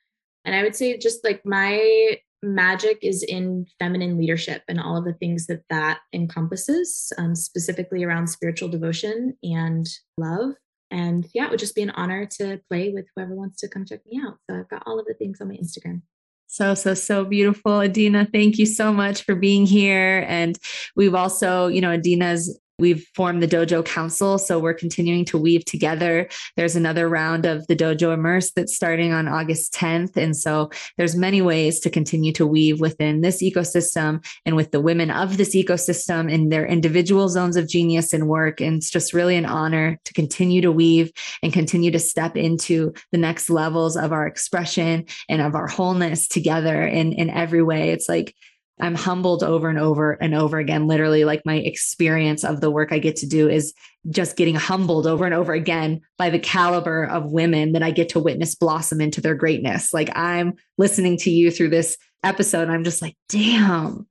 [0.44, 5.04] And I would say just like my magic is in feminine leadership and all of
[5.04, 9.86] the things that that encompasses, um, specifically around spiritual devotion and
[10.18, 10.54] love
[10.94, 13.84] and yeah, it would just be an honor to play with whoever wants to come
[13.84, 14.36] check me out.
[14.48, 16.02] So I've got all of the things on my Instagram.
[16.46, 17.72] So, so, so beautiful.
[17.72, 20.24] Adeenah, thank you so much for being here.
[20.28, 20.56] And
[20.94, 25.64] we've also, you know, Adeenah's We've formed the Dojo Council, so we're continuing to weave
[25.64, 26.28] together.
[26.56, 31.14] There's another round of the Dojo Immerse that's starting on August 10th, and so there's
[31.14, 35.54] many ways to continue to weave within this ecosystem and with the women of this
[35.54, 38.60] ecosystem in their individual zones of genius and work.
[38.60, 41.12] And it's just really an honor to continue to weave
[41.44, 46.26] and continue to step into the next levels of our expression and of our wholeness
[46.26, 47.90] together in in every way.
[47.90, 48.34] It's like
[48.80, 50.88] I'm humbled over and over and over again.
[50.88, 53.72] Literally, like my experience of the work I get to do is
[54.10, 58.10] just getting humbled over and over again by the caliber of women that I get
[58.10, 59.94] to witness blossom into their greatness.
[59.94, 64.06] Like I'm listening to you through this episode, I'm just like, damn,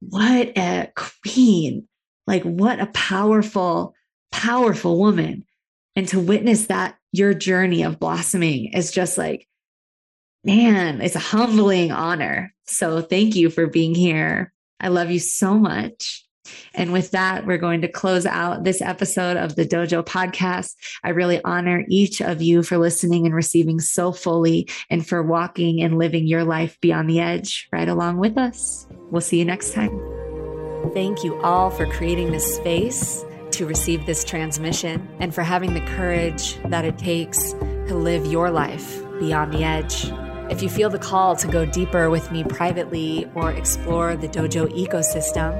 [0.00, 1.86] what a queen.
[2.26, 3.94] Like, what a powerful,
[4.32, 5.44] powerful woman.
[5.94, 9.46] And to witness that, your journey of blossoming is just like,
[10.42, 12.53] man, it's a humbling honor.
[12.66, 14.52] So thank you for being here.
[14.80, 16.24] I love you so much.
[16.74, 20.74] And with that, we're going to close out this episode of the Dojo podcast.
[21.02, 25.82] I really honor each of you for listening and receiving so fully and for walking
[25.82, 28.86] and living your life beyond the edge right along with us.
[29.10, 29.90] We'll see you next time.
[30.92, 35.80] Thank you all for creating this space to receive this transmission and for having the
[35.80, 40.10] courage that it takes to live your life beyond the edge.
[40.50, 44.70] If you feel the call to go deeper with me privately or explore the dojo
[44.76, 45.52] ecosystem,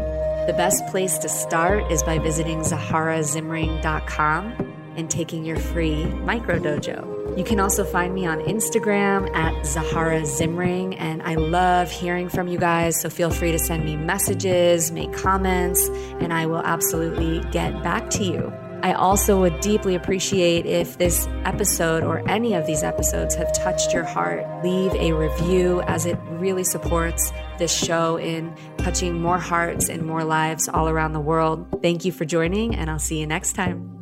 [0.47, 7.39] the best place to start is by visiting zaharazimring.com and taking your free micro dojo.
[7.39, 12.47] You can also find me on Instagram at Zahara Zimring, and I love hearing from
[12.47, 13.01] you guys.
[13.01, 15.89] So feel free to send me messages, make comments,
[16.21, 18.64] and I will absolutely get back to you.
[18.85, 23.95] I also would deeply appreciate if this episode or any of these episodes have touched
[23.95, 24.45] your heart.
[24.63, 30.23] Leave a review as it really supports this show in touching more hearts and more
[30.23, 31.67] lives all around the world.
[31.81, 33.94] Thank you for joining, and I'll see you next time.